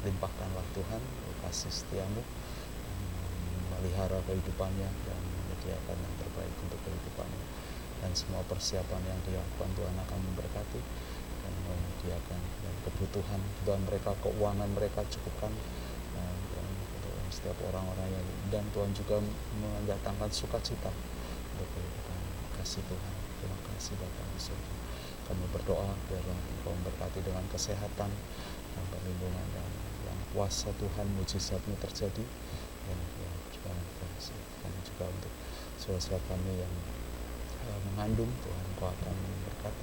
Limpahkanlah 0.00 0.64
Tuhan 0.72 1.02
kasih 1.44 1.72
setiamu 1.72 2.24
melihara 3.76 4.16
kehidupannya 4.24 4.88
dan 4.88 5.20
menyediakan 5.20 5.96
yang 6.00 6.14
terbaik 6.16 6.54
untuk 6.64 6.80
kehidupannya. 6.88 7.44
Dan 8.00 8.16
semua 8.16 8.40
persiapan 8.48 9.02
yang 9.04 9.20
dilakukan 9.28 9.70
Tuhan 9.76 9.96
akan 10.08 10.18
memberkati 10.24 10.80
dan 11.44 11.52
menyediakan 11.68 12.40
kebutuhan 12.88 13.40
kebutuhan 13.60 13.82
mereka 13.84 14.16
keuangan 14.24 14.70
mereka 14.72 15.04
cukupkan 15.12 15.52
setiap 17.44 17.60
orang-orang 17.68 18.08
yang 18.08 18.26
dan 18.48 18.64
Tuhan 18.72 18.88
juga 18.96 19.20
mendatangkan 19.60 20.32
sukacita. 20.32 20.88
Untuk 21.52 21.68
kehidupan 21.76 22.20
kasih 22.56 22.80
Tuhan. 22.88 23.14
Terima 23.36 23.58
kasih 23.68 23.92
Bapak 24.00 24.26
di 24.32 24.40
surga. 24.40 24.72
Kami 25.28 25.44
berdoa 25.52 25.92
biar 26.08 26.24
Engkau 26.24 26.72
memberkati 26.72 27.20
dengan 27.20 27.44
kesehatan 27.52 28.08
dan 28.72 28.84
perlindungan 28.88 29.44
dan 29.52 29.68
yang 30.08 30.16
kuasa 30.32 30.72
Tuhan 30.80 31.04
mujizatmu 31.20 31.76
terjadi. 31.84 32.24
Dan 32.88 32.98
ya, 33.20 33.30
juga 33.52 33.76
kasih 34.16 34.40
kami 34.64 34.80
juga 34.80 35.04
untuk 35.12 35.32
saudara 35.76 36.16
kami 36.24 36.64
yang 36.64 36.74
uh, 37.68 37.80
mengandung. 37.92 38.32
Tuhan 38.40 38.64
Engkau 38.72 38.88
akan 38.88 39.16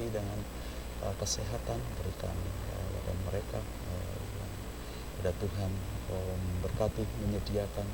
dengan 0.09 0.39
uh, 1.05 1.13
kesehatan. 1.21 1.77
Berikan 2.01 2.33
uh, 2.73 3.13
mereka 3.29 3.61
uh, 5.21 5.23
pada 5.23 5.37
Tuhan 5.37 5.71
memberkati, 6.09 7.05
menyediakan 7.29 7.87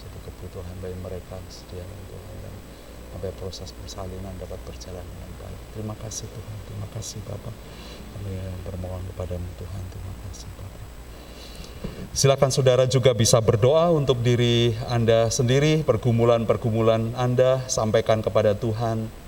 jadi 0.00 0.18
kebutuhan 0.24 0.74
bagi 0.80 0.98
mereka 0.98 1.36
sediakan 1.52 2.00
Tuhan 2.08 2.34
dan 2.42 2.54
sampai 3.12 3.30
proses 3.36 3.70
persalinan 3.76 4.32
dapat 4.40 4.56
berjalan 4.64 5.04
dengan 5.04 5.30
baik. 5.36 5.60
Terima 5.76 5.94
kasih 6.00 6.26
Tuhan, 6.32 6.56
terima 6.64 6.88
kasih 6.96 7.20
Bapak. 7.28 7.54
Kami 8.16 8.34
bermohon 8.64 9.04
kepadamu 9.12 9.46
Tuhan, 9.60 9.82
terima 9.92 10.14
kasih 10.26 10.48
Bapak. 10.56 10.82
Silakan 12.16 12.50
saudara 12.50 12.84
juga 12.88 13.12
bisa 13.12 13.36
berdoa 13.44 13.92
untuk 13.92 14.24
diri 14.24 14.72
Anda 14.88 15.28
sendiri, 15.28 15.84
pergumulan-pergumulan 15.84 17.12
Anda 17.14 17.68
sampaikan 17.68 18.24
kepada 18.24 18.56
Tuhan 18.56 19.21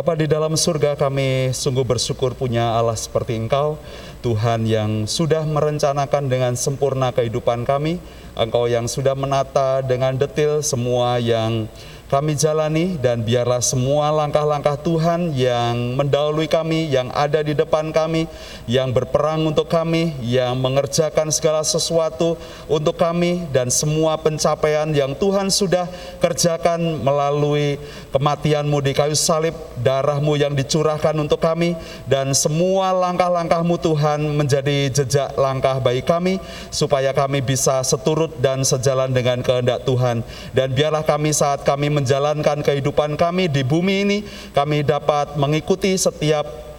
Bapa 0.00 0.16
di 0.16 0.24
dalam 0.24 0.56
surga 0.56 0.96
kami 0.96 1.52
sungguh 1.52 1.84
bersyukur 1.84 2.32
punya 2.32 2.72
Allah 2.72 2.96
seperti 2.96 3.36
Engkau, 3.36 3.76
Tuhan 4.24 4.64
yang 4.64 5.04
sudah 5.04 5.44
merencanakan 5.44 6.24
dengan 6.24 6.56
sempurna 6.56 7.12
kehidupan 7.12 7.68
kami, 7.68 8.00
Engkau 8.32 8.64
yang 8.64 8.88
sudah 8.88 9.12
menata 9.12 9.84
dengan 9.84 10.16
detil 10.16 10.64
semua 10.64 11.20
yang 11.20 11.68
kami 12.10 12.34
jalani 12.34 12.98
dan 12.98 13.22
biarlah 13.22 13.62
semua 13.62 14.10
langkah-langkah 14.10 14.74
Tuhan 14.82 15.30
yang 15.30 15.94
mendahului 15.94 16.50
kami, 16.50 16.90
yang 16.90 17.06
ada 17.14 17.38
di 17.38 17.54
depan 17.54 17.94
kami, 17.94 18.26
yang 18.66 18.90
berperang 18.90 19.46
untuk 19.46 19.70
kami, 19.70 20.18
yang 20.18 20.58
mengerjakan 20.58 21.30
segala 21.30 21.62
sesuatu 21.62 22.34
untuk 22.66 22.98
kami 22.98 23.46
dan 23.54 23.70
semua 23.70 24.18
pencapaian 24.18 24.90
yang 24.90 25.14
Tuhan 25.14 25.54
sudah 25.54 25.86
kerjakan 26.18 26.98
melalui 26.98 27.78
kematianmu 28.10 28.82
di 28.82 28.90
kayu 28.90 29.14
salib, 29.14 29.54
darahmu 29.78 30.34
yang 30.34 30.58
dicurahkan 30.58 31.14
untuk 31.14 31.38
kami 31.38 31.78
dan 32.10 32.34
semua 32.34 32.90
langkah-langkahmu 32.90 33.78
Tuhan 33.78 34.34
menjadi 34.34 34.90
jejak 34.90 35.38
langkah 35.38 35.78
bagi 35.78 36.02
kami 36.02 36.42
supaya 36.74 37.14
kami 37.14 37.38
bisa 37.38 37.86
seturut 37.86 38.34
dan 38.42 38.66
sejalan 38.66 39.14
dengan 39.14 39.46
kehendak 39.46 39.86
Tuhan. 39.86 40.26
Dan 40.50 40.74
biarlah 40.74 41.06
kami 41.06 41.30
saat 41.30 41.62
kami 41.62 41.99
menjalankan 42.00 42.64
kehidupan 42.64 43.20
kami 43.20 43.52
di 43.52 43.60
bumi 43.60 44.08
ini, 44.08 44.18
kami 44.56 44.80
dapat 44.80 45.36
mengikuti 45.36 45.92
setiap 46.00 46.69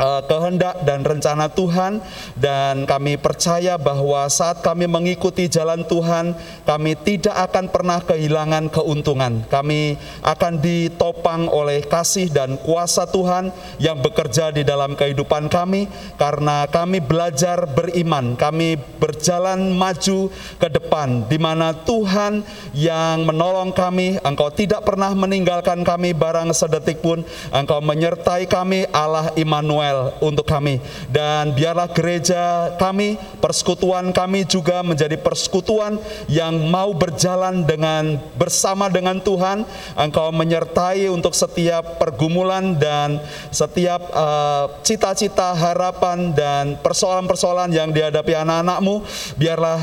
uh, 0.00 0.24
kehendak 0.24 0.82
dan 0.88 1.04
rencana 1.04 1.52
Tuhan 1.52 2.00
dan 2.40 2.88
kami 2.88 3.20
percaya 3.20 3.76
bahwa 3.76 4.24
saat 4.32 4.64
kami 4.64 4.88
mengikuti 4.88 5.46
jalan 5.46 5.84
Tuhan 5.84 6.32
kami 6.64 6.96
tidak 6.96 7.36
akan 7.52 7.68
pernah 7.68 8.00
kehilangan 8.00 8.72
keuntungan. 8.72 9.44
Kami 9.46 10.00
akan 10.24 10.52
ditopang 10.64 11.46
oleh 11.52 11.84
kasih 11.84 12.32
dan 12.32 12.56
kuasa 12.64 13.04
Tuhan 13.04 13.52
yang 13.76 14.00
bekerja 14.00 14.50
di 14.50 14.64
dalam 14.64 14.96
kehidupan 14.96 15.52
kami 15.52 15.86
karena 16.16 16.64
kami 16.66 17.04
belajar 17.04 17.68
beriman. 17.68 18.34
Kami 18.40 18.80
berjalan 18.96 19.76
maju 19.76 20.32
ke 20.56 20.68
depan 20.72 21.28
di 21.28 21.36
mana 21.36 21.76
Tuhan 21.76 22.40
yang 22.72 23.28
menolong 23.28 23.74
kami 23.76 24.16
engkau 24.24 24.48
tidak 24.48 24.86
pernah 24.86 25.12
meninggalkan 25.12 25.84
kami 25.84 26.16
barang 26.16 26.54
sedetik 26.56 27.04
pun. 27.04 27.26
Engkau 27.50 27.82
menyertai 27.82 28.46
kami 28.46 28.86
Allah 28.94 29.34
Immanuel 29.34 29.89
Immanuel 29.90 30.14
untuk 30.22 30.46
kami. 30.46 30.78
Dan 31.10 31.52
biarlah 31.52 31.90
gereja 31.90 32.74
kami, 32.78 33.18
persekutuan 33.42 34.14
kami 34.14 34.46
juga 34.46 34.80
menjadi 34.86 35.18
persekutuan 35.18 35.98
yang 36.30 36.54
mau 36.70 36.94
berjalan 36.94 37.66
dengan 37.66 38.18
bersama 38.38 38.86
dengan 38.86 39.18
Tuhan. 39.18 39.66
Engkau 39.98 40.30
menyertai 40.30 41.10
untuk 41.10 41.34
setiap 41.34 41.98
pergumulan 41.98 42.78
dan 42.78 43.18
setiap 43.50 44.00
uh, 44.14 44.70
cita-cita, 44.86 45.52
harapan 45.52 46.30
dan 46.32 46.64
persoalan-persoalan 46.80 47.74
yang 47.74 47.90
dihadapi 47.90 48.32
anak-anakmu. 48.38 49.02
Biarlah 49.36 49.78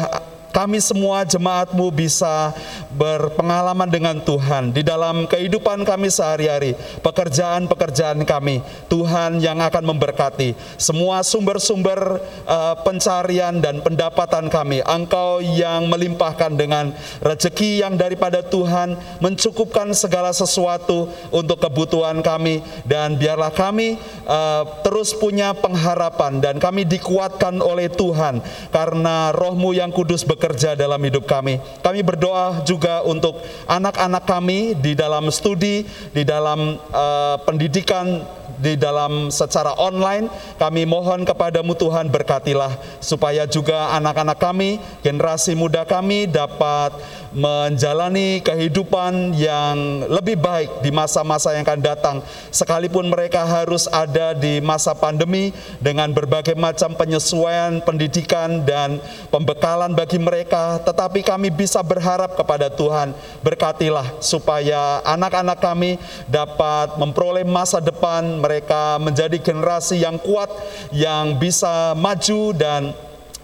kami 0.57 0.81
semua 0.81 1.21
jemaatmu 1.21 1.85
bisa 1.93 2.49
berpengalaman 2.97 3.85
dengan 3.85 4.17
Tuhan 4.17 4.73
di 4.73 4.81
dalam 4.81 5.29
kehidupan 5.29 5.85
kami 5.85 6.09
sehari-hari, 6.09 6.73
pekerjaan-pekerjaan 7.05 8.25
kami. 8.25 8.65
Tuhan 8.89 9.37
yang 9.37 9.61
akan 9.61 9.93
memberkati 9.93 10.57
semua 10.81 11.21
sumber-sumber 11.21 12.17
uh, 12.49 12.73
pencarian 12.81 13.61
dan 13.61 13.85
pendapatan 13.85 14.49
kami. 14.49 14.81
Engkau 14.81 15.45
yang 15.45 15.85
melimpahkan 15.93 16.57
dengan 16.57 16.89
rezeki 17.21 17.85
yang 17.85 17.93
daripada 17.93 18.41
Tuhan, 18.41 18.97
mencukupkan 19.21 19.93
segala 19.93 20.33
sesuatu 20.33 21.13
untuk 21.29 21.61
kebutuhan 21.61 22.25
kami 22.25 22.65
dan 22.81 23.13
biarlah 23.13 23.53
kami 23.53 24.01
uh, 24.25 24.65
terus 24.81 25.13
punya 25.13 25.53
pengharapan 25.53 26.41
dan 26.41 26.57
kami 26.57 26.81
dikuatkan 26.81 27.61
oleh 27.61 27.93
Tuhan 27.93 28.41
karena 28.73 29.29
rohmu 29.37 29.77
yang 29.77 29.93
kudus 29.93 30.25
bekerja 30.25 30.46
bekerja 30.47 30.79
dalam 30.79 31.03
hidup 31.03 31.27
kami. 31.27 31.59
Kami 31.83 31.99
berdoa 32.07 32.63
juga 32.63 33.03
untuk 33.03 33.43
anak-anak 33.67 34.23
kami 34.23 34.79
di 34.79 34.95
dalam 34.95 35.27
studi, 35.27 35.83
di 36.15 36.23
dalam 36.23 36.79
uh, 36.79 37.35
pendidikan 37.43 38.23
di 38.57 38.75
dalam 38.75 39.29
secara 39.29 39.73
online. 39.77 40.29
Kami 40.57 40.83
mohon 40.89 41.23
kepadamu 41.23 41.77
Tuhan 41.77 42.09
berkatilah 42.09 42.77
supaya 42.99 43.45
juga 43.45 43.93
anak-anak 43.95 44.37
kami, 44.37 44.81
generasi 45.05 45.53
muda 45.53 45.85
kami 45.85 46.29
dapat 46.29 46.93
menjalani 47.37 48.39
kehidupan 48.41 49.35
yang 49.37 50.07
lebih 50.09 50.39
baik 50.39 50.81
di 50.81 50.89
masa-masa 50.89 51.53
yang 51.53 51.61
akan 51.67 51.81
datang. 51.83 52.17
Sekalipun 52.49 53.05
mereka 53.11 53.45
harus 53.45 53.85
ada 53.91 54.33
di 54.33 54.57
masa 54.63 54.97
pandemi 54.97 55.53
dengan 55.77 56.09
berbagai 56.09 56.57
macam 56.57 56.97
penyesuaian 56.97 57.83
pendidikan 57.83 58.65
dan 58.65 58.97
pembekalan 59.29 59.93
bagi 59.93 60.17
mereka, 60.17 60.81
tetapi 60.81 61.21
kami 61.21 61.53
bisa 61.53 61.83
berharap 61.85 62.33
kepada 62.33 62.73
Tuhan, 62.73 63.13
berkatilah 63.45 64.17
supaya 64.23 65.03
anak-anak 65.05 65.59
kami 65.61 66.01
dapat 66.25 66.97
memperoleh 66.97 67.45
masa 67.45 67.77
depan 67.77 68.41
mereka 68.47 68.95
menjadi 68.95 69.35
generasi 69.43 69.99
yang 69.99 70.15
kuat, 70.15 70.47
yang 70.95 71.35
bisa 71.35 71.91
maju 71.99 72.55
dan 72.55 72.95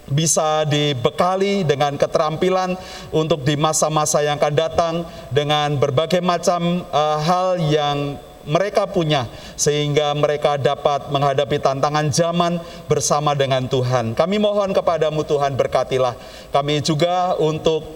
bisa 0.07 0.63
dibekali 0.63 1.67
dengan 1.67 1.99
keterampilan 1.99 2.79
untuk 3.11 3.43
di 3.43 3.59
masa-masa 3.59 4.23
yang 4.23 4.39
akan 4.39 4.55
datang 4.55 4.93
dengan 5.27 5.75
berbagai 5.75 6.23
macam 6.23 6.87
uh, 6.87 7.19
hal 7.19 7.59
yang 7.59 8.15
mereka 8.43 8.83
punya 8.83 9.27
sehingga 9.55 10.11
mereka 10.11 10.59
dapat 10.59 11.07
menghadapi 11.07 11.63
tantangan 11.63 12.11
zaman 12.11 12.59
bersama 12.91 13.31
dengan 13.31 13.63
Tuhan. 13.67 14.11
Kami 14.15 14.35
mohon 14.39 14.75
kepadamu 14.75 15.23
Tuhan 15.23 15.55
berkatilah 15.55 16.15
kami 16.51 16.83
juga 16.83 17.39
untuk 17.39 17.87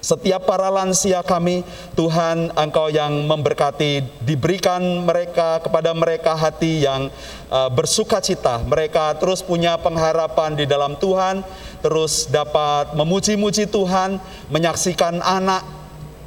setiap 0.00 0.48
para 0.48 0.72
lansia 0.72 1.20
kami, 1.20 1.60
Tuhan 1.92 2.56
Engkau 2.56 2.88
yang 2.88 3.28
memberkati, 3.28 4.00
diberikan 4.24 5.04
mereka 5.04 5.60
kepada 5.60 5.92
mereka 5.92 6.32
hati 6.32 6.88
yang 6.88 7.12
uh, 7.52 7.68
bersuka 7.68 8.20
cita. 8.24 8.64
Mereka 8.64 9.20
terus 9.20 9.44
punya 9.44 9.76
pengharapan 9.76 10.56
di 10.56 10.64
dalam 10.64 10.96
Tuhan, 10.96 11.44
terus 11.84 12.24
dapat 12.32 12.96
memuji-muji 12.96 13.68
Tuhan, 13.68 14.16
menyaksikan 14.48 15.20
anak 15.20 15.80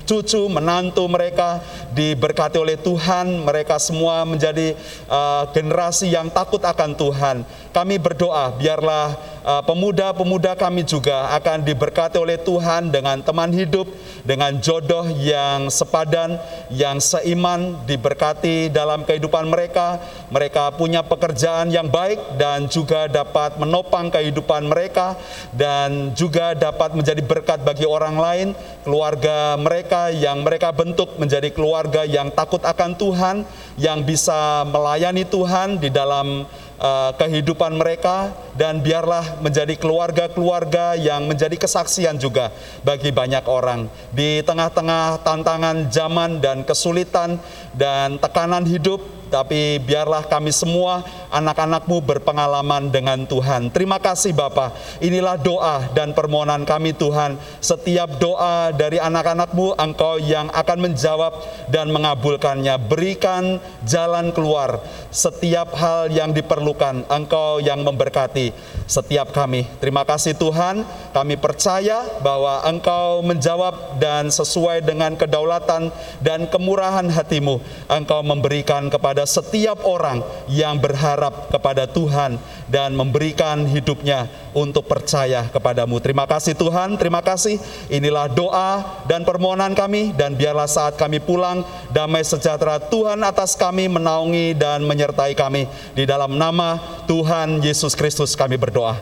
cucu, 0.04 0.52
menantu 0.52 1.08
mereka 1.08 1.64
diberkati 1.96 2.60
oleh 2.60 2.76
Tuhan, 2.76 3.42
mereka 3.42 3.80
semua 3.80 4.28
menjadi 4.28 4.76
uh, 5.08 5.50
generasi 5.56 6.12
yang 6.12 6.28
takut 6.30 6.60
akan 6.62 6.94
Tuhan. 6.94 7.48
Kami 7.72 7.96
berdoa 7.98 8.54
biarlah 8.54 9.16
pemuda-pemuda 9.44 10.56
kami 10.56 10.88
juga 10.88 11.36
akan 11.36 11.68
diberkati 11.68 12.16
oleh 12.16 12.40
Tuhan 12.40 12.96
dengan 12.96 13.20
teman 13.20 13.52
hidup, 13.52 13.92
dengan 14.24 14.56
jodoh 14.64 15.04
yang 15.20 15.68
sepadan, 15.68 16.40
yang 16.72 17.04
seiman, 17.04 17.84
diberkati 17.84 18.72
dalam 18.72 19.04
kehidupan 19.04 19.52
mereka. 19.52 20.00
Mereka 20.32 20.80
punya 20.80 21.04
pekerjaan 21.04 21.70
yang 21.70 21.92
baik 21.92 22.40
dan 22.40 22.72
juga 22.72 23.12
dapat 23.12 23.60
menopang 23.60 24.08
kehidupan 24.10 24.66
mereka 24.72 25.20
dan 25.52 26.16
juga 26.16 26.56
dapat 26.56 26.96
menjadi 26.96 27.20
berkat 27.20 27.60
bagi 27.62 27.84
orang 27.84 28.16
lain, 28.16 28.48
keluarga 28.88 29.60
mereka 29.60 30.10
yang 30.10 30.42
mereka 30.42 30.72
bentuk 30.72 31.20
menjadi 31.20 31.52
keluarga 31.52 32.08
yang 32.08 32.32
takut 32.32 32.64
akan 32.64 32.96
Tuhan, 32.96 33.36
yang 33.76 34.02
bisa 34.08 34.64
melayani 34.72 35.28
Tuhan 35.28 35.78
di 35.78 35.92
dalam 35.92 36.48
uh, 36.84 37.12
kehidupan 37.16 37.80
mereka 37.80 38.36
dan 38.60 38.84
biarlah 38.84 39.40
menjadi 39.40 39.74
keluarga-keluarga 39.80 41.00
yang 41.00 41.26
menjadi 41.26 41.56
kesaksian 41.56 42.20
juga 42.20 42.52
bagi 42.84 43.10
banyak 43.10 43.48
orang. 43.48 43.88
Di 44.12 44.44
tengah-tengah 44.44 45.24
tantangan 45.24 45.88
zaman 45.90 46.44
dan 46.44 46.68
kesulitan 46.68 47.40
dan 47.74 48.20
tekanan 48.20 48.68
hidup 48.68 49.23
tapi 49.34 49.82
biarlah 49.82 50.30
kami 50.30 50.54
semua 50.54 51.02
anak-anakmu 51.34 52.06
berpengalaman 52.06 52.94
dengan 52.94 53.26
Tuhan. 53.26 53.74
Terima 53.74 53.98
kasih 53.98 54.30
Bapak. 54.30 55.02
Inilah 55.02 55.42
doa 55.42 55.90
dan 55.98 56.14
permohonan 56.14 56.62
kami 56.70 56.94
Tuhan. 56.94 57.42
Setiap 57.58 58.22
doa 58.22 58.70
dari 58.70 59.02
anak-anakmu 59.02 59.74
Engkau 59.82 60.22
yang 60.22 60.54
akan 60.54 60.78
menjawab 60.86 61.34
dan 61.74 61.90
mengabulkannya. 61.90 62.78
Berikan 62.86 63.58
jalan 63.82 64.30
keluar. 64.30 64.86
Setiap 65.10 65.74
hal 65.74 66.14
yang 66.14 66.30
diperlukan 66.30 67.10
Engkau 67.10 67.58
yang 67.58 67.82
memberkati 67.82 68.54
setiap 68.86 69.34
kami. 69.34 69.66
Terima 69.82 70.06
kasih 70.06 70.38
Tuhan. 70.38 70.86
Kami 71.10 71.42
percaya 71.42 72.06
bahwa 72.22 72.62
Engkau 72.70 73.26
menjawab 73.26 73.98
dan 73.98 74.30
sesuai 74.30 74.86
dengan 74.86 75.18
kedaulatan 75.18 75.90
dan 76.22 76.46
kemurahan 76.46 77.10
hatimu. 77.10 77.58
Engkau 77.90 78.22
memberikan 78.22 78.94
kepada 78.94 79.23
kepada 79.24 79.40
setiap 79.40 79.80
orang 79.88 80.20
yang 80.52 80.76
berharap 80.76 81.48
kepada 81.48 81.88
Tuhan 81.88 82.36
dan 82.68 82.92
memberikan 82.92 83.64
hidupnya 83.64 84.28
untuk 84.52 84.84
percaya 84.84 85.48
kepadamu. 85.48 86.04
Terima 86.04 86.28
kasih 86.28 86.52
Tuhan, 86.60 87.00
terima 87.00 87.24
kasih. 87.24 87.56
Inilah 87.88 88.28
doa 88.28 88.84
dan 89.08 89.24
permohonan 89.24 89.72
kami 89.72 90.12
dan 90.20 90.36
biarlah 90.36 90.68
saat 90.68 91.00
kami 91.00 91.24
pulang 91.24 91.64
damai 91.96 92.28
sejahtera 92.28 92.84
Tuhan 92.84 93.24
atas 93.24 93.56
kami 93.56 93.88
menaungi 93.88 94.60
dan 94.60 94.84
menyertai 94.84 95.32
kami. 95.40 95.72
Di 95.96 96.04
dalam 96.04 96.36
nama 96.36 96.80
Tuhan 97.08 97.64
Yesus 97.64 97.96
Kristus 97.96 98.36
kami 98.36 98.60
berdoa. 98.60 99.00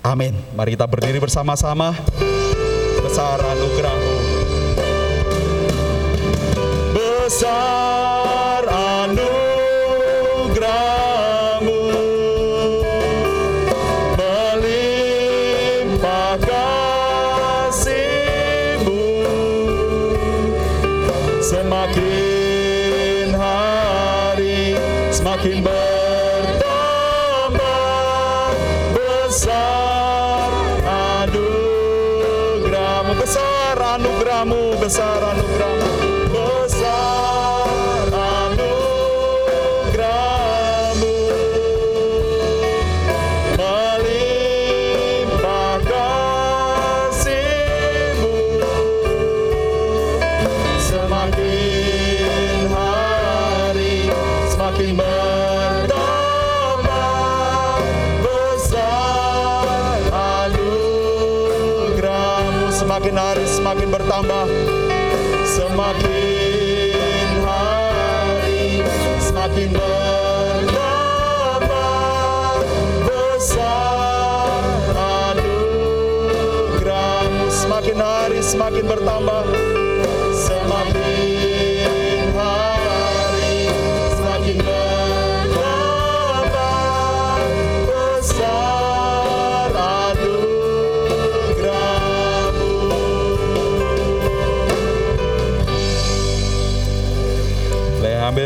Amin. 0.00 0.32
Mari 0.56 0.80
kita 0.80 0.88
berdiri 0.88 1.20
bersama-sama. 1.20 1.92
Besar 3.04 3.36
anugerahmu. 3.36 3.99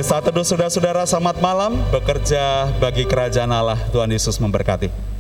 Satu 0.05 0.29
dulu 0.29 0.45
saudara-saudara 0.45 1.09
selamat 1.09 1.41
malam. 1.41 1.81
Bekerja 1.89 2.69
bagi 2.77 3.09
kerajaan 3.09 3.49
Allah. 3.49 3.81
Tuhan 3.89 4.13
Yesus 4.13 4.37
memberkati 4.37 5.14